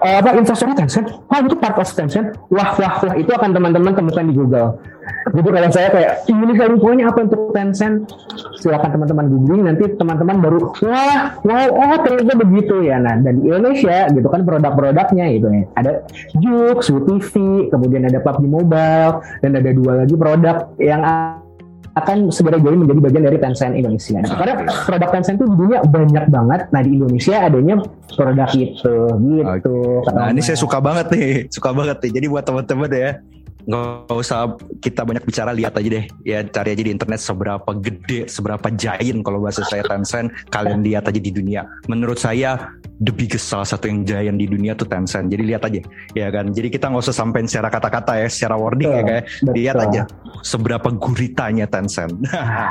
[0.00, 1.06] uh, apa investornya Tencent?
[1.28, 2.36] Wah itu part of Tencent.
[2.52, 4.68] Wah wah wah itu akan teman-teman temukan di Google.
[5.06, 8.10] Jadi kalau saya kayak ini punya apa untuk Tencent?
[8.58, 12.98] Silakan teman-teman googling nanti teman-teman baru wah wow oh ternyata begitu ya.
[12.98, 15.64] Nah dan di Indonesia gitu kan produk-produknya gitu ya.
[15.78, 15.92] Ada
[16.42, 17.32] Jux, TV,
[17.70, 21.02] kemudian ada PUBG Mobile dan ada dua lagi produk yang
[21.96, 24.20] akan segera jadi menjadi bagian dari Tencent Indonesia.
[24.20, 26.60] Nah, karena produk Tencent itu dunia banyak banget.
[26.68, 27.76] Nah di Indonesia adanya
[28.12, 29.76] produk itu, gitu.
[30.12, 32.10] Nah ini saya suka banget nih, suka banget nih.
[32.20, 33.10] Jadi buat teman-teman ya,
[33.66, 38.30] nggak usah kita banyak bicara lihat aja deh ya cari aja di internet seberapa gede
[38.30, 43.52] seberapa giant kalau bahasa saya Tencent kalian lihat aja di dunia menurut saya the biggest
[43.52, 45.28] salah satu yang giant di dunia tuh Tencent.
[45.28, 45.80] Jadi lihat aja,
[46.16, 46.48] ya kan.
[46.52, 49.24] Jadi kita nggak usah sampein secara kata-kata ya, secara wording ya kayak.
[49.52, 50.02] Lihat aja
[50.40, 52.12] seberapa guritanya Tencent.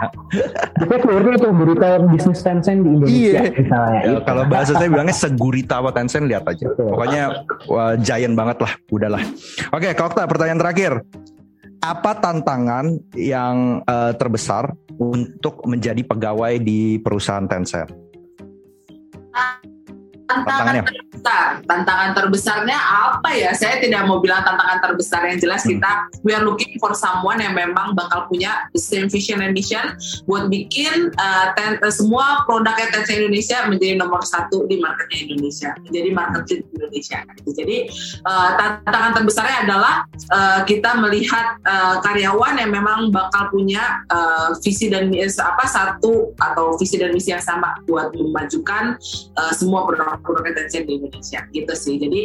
[0.82, 3.42] Kita keluarnya tuh gurita bisnis Tencent di Indonesia iya.
[3.54, 4.00] misalnya.
[4.02, 6.66] Ya, kalau bahasa saya bilangnya segurita apa Tencent lihat aja.
[6.74, 6.90] Betul.
[6.94, 7.24] Pokoknya
[7.70, 9.24] wah, giant banget lah, udahlah.
[9.74, 10.94] Oke, Kokta, pertanyaan terakhir.
[11.86, 17.94] Apa tantangan yang uh, terbesar untuk menjadi pegawai di perusahaan Tencent?
[20.26, 21.46] Tantangan terbesar.
[21.66, 23.52] Tantangan terbesarnya apa ya?
[23.54, 25.26] Saya tidak mau bilang tantangan terbesar.
[25.30, 25.70] Yang jelas hmm.
[25.78, 25.92] kita
[26.26, 29.96] we are looking for someone yang memang bakal punya the same vision and mission
[30.26, 35.70] buat bikin uh, ten, uh, semua produknya Tencent Indonesia menjadi nomor satu di marketnya Indonesia
[35.86, 37.20] menjadi market di Indonesia.
[37.46, 37.78] Jadi
[38.26, 39.96] uh, tantangan terbesarnya adalah
[40.34, 46.34] uh, kita melihat uh, karyawan yang memang bakal punya uh, visi dan misi apa satu
[46.38, 48.98] atau visi dan misi yang sama buat memajukan
[49.38, 50.15] uh, semua produk
[50.56, 51.40] Tencent di Indonesia.
[51.52, 51.96] Gitu sih.
[52.00, 52.22] Jadi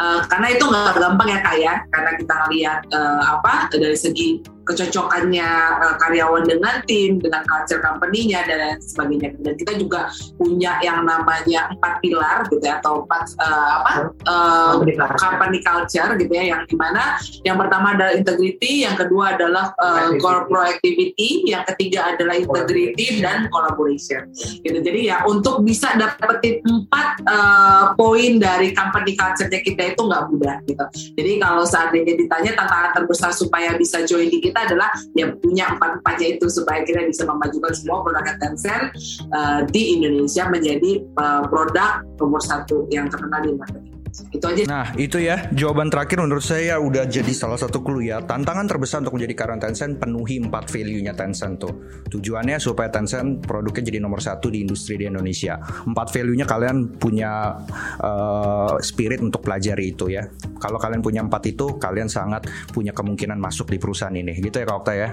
[0.00, 1.74] Uh, karena itu nggak gampang ya kak ya.
[1.92, 5.48] Karena kita lihat uh, apa dari segi kecocokannya
[5.82, 9.28] uh, karyawan dengan tim, dengan culture company-nya dan lain sebagainya.
[9.42, 13.92] Dan kita juga punya yang namanya empat pilar gitu ya atau empat uh, apa
[14.26, 14.72] uh,
[15.18, 20.14] company culture gitu ya yang di mana yang pertama adalah integrity, yang kedua adalah uh,
[20.18, 24.30] core proactivity, yang ketiga adalah integrity dan collaboration.
[24.62, 24.78] Gitu.
[24.78, 30.56] Jadi ya untuk bisa dapetin empat uh, poin dari company culture-nya kita itu nggak mudah
[30.68, 30.84] gitu.
[31.18, 36.00] Jadi kalau seandainya ditanya tantangan terbesar supaya bisa join di kita adalah ya punya empat
[36.00, 38.84] empatnya itu supaya kita bisa memajukan semua produk Tencent
[39.32, 44.62] uh, di Indonesia menjadi uh, produk nomor satu yang terkenal di market itu aja.
[44.68, 48.20] Nah, itu ya jawaban terakhir menurut saya udah jadi salah satu clue ya.
[48.20, 51.72] Tantangan terbesar untuk menjadi karyawan Tencent penuhi empat value-nya Tencent tuh.
[52.12, 55.56] Tujuannya supaya Tencent produknya jadi nomor satu di industri di Indonesia.
[55.88, 57.56] Empat value-nya kalian punya
[58.04, 60.28] uh, spirit untuk pelajari itu ya.
[60.60, 64.36] Kalau kalian punya empat itu, kalian sangat punya kemungkinan masuk di perusahaan ini.
[64.36, 65.08] Gitu ya Kak Okta ya.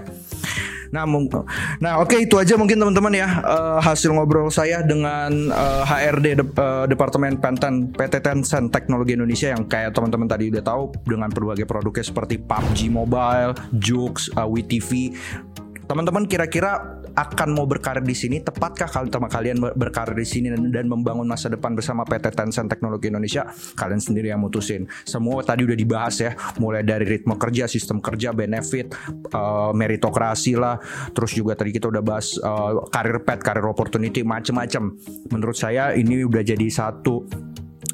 [0.90, 1.06] Nah,
[1.78, 6.42] nah oke okay, itu aja mungkin teman-teman ya uh, hasil ngobrol saya dengan uh, HRD
[6.42, 11.30] de, uh, Departemen Penten PT Tencent Teknologi Indonesia yang kayak teman-teman tadi udah tahu dengan
[11.30, 15.14] berbagai produknya seperti PUBG Mobile, Jux, uh, WeTV.
[15.86, 18.42] Teman-teman kira-kira akan mau berkarir di sini?
[18.42, 22.66] Tepatkah kalian sama kalian berkarir di sini dan, dan membangun masa depan bersama PT Tencent
[22.66, 23.46] Teknologi Indonesia?
[23.78, 24.90] Kalian sendiri yang mutusin.
[25.06, 26.34] Semua tadi udah dibahas ya.
[26.58, 28.90] Mulai dari ritme kerja sistem kerja benefit
[29.30, 30.82] uh, meritokrasi lah.
[31.14, 34.98] Terus juga tadi kita udah bahas uh, karir pet karir opportunity macem-macem.
[35.30, 37.22] Menurut saya ini udah jadi satu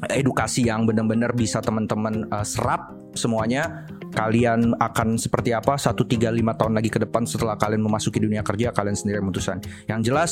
[0.05, 6.53] edukasi yang benar-benar bisa teman-teman uh, serap semuanya kalian akan seperti apa satu tiga lima
[6.55, 9.61] tahun lagi ke depan setelah kalian memasuki dunia kerja kalian sendiri memutuskan.
[9.85, 10.31] Yang jelas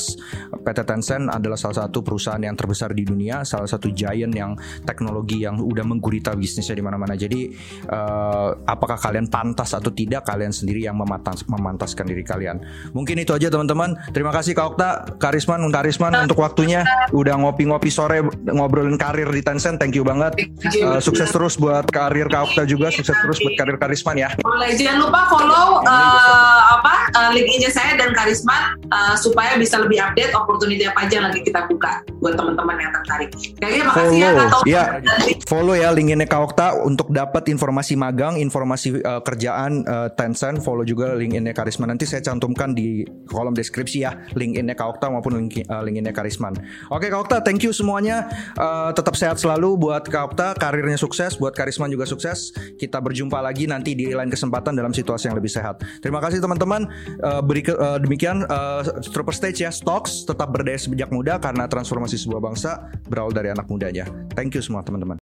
[0.64, 5.42] PT Tencent adalah salah satu perusahaan yang terbesar di dunia salah satu giant yang teknologi
[5.44, 7.14] yang udah menggurita bisnisnya di mana-mana.
[7.14, 7.52] Jadi
[7.90, 12.60] uh, apakah kalian pantas atau tidak kalian sendiri yang memantas, memantaskan diri kalian.
[12.92, 13.94] Mungkin itu aja teman-teman.
[14.10, 16.82] Terima kasih Kak Okta Karisman Karisman untuk waktunya.
[17.14, 19.78] Udah ngopi-ngopi sore ngobrolin karir di Tencent.
[19.78, 20.36] Thank you banget.
[20.82, 22.90] Uh, sukses terus buat karir Kak Okta juga.
[22.90, 24.28] Sukses terus buat karir Karisman ya.
[24.40, 29.80] Boleh, jangan lupa follow uh, apa uh, link IG saya dan Karisman uh, supaya bisa
[29.80, 33.30] lebih update opportunity apa aja lagi kita buka buat teman-teman yang tertarik.
[33.58, 34.62] Kayaknya makasih ya, follow.
[34.68, 34.84] ya Ya,
[35.48, 40.84] follow ya link ini Okta untuk dapat informasi magang, informasi uh, kerjaan uh, Tencent, follow
[40.84, 41.88] juga link ini Karisman.
[41.88, 46.12] Nanti saya cantumkan di kolom deskripsi ya link ini Okta maupun link, uh, link ini
[46.12, 46.52] Karisman.
[46.92, 48.28] Oke Okta, thank you semuanya.
[48.52, 52.52] Uh, tetap sehat selalu buat Okta, karirnya sukses, buat Karisman juga sukses.
[52.76, 55.80] Kita berjumpa lagi lagi nanti di lain kesempatan dalam situasi yang lebih sehat.
[56.04, 56.84] Terima kasih teman-teman.
[57.24, 57.40] Uh,
[58.04, 59.72] demikian uh, Trooper Stage ya.
[59.72, 64.04] Stocks tetap berdaya sejak muda karena transformasi sebuah bangsa berawal dari anak mudanya.
[64.36, 65.25] Thank you semua teman-teman.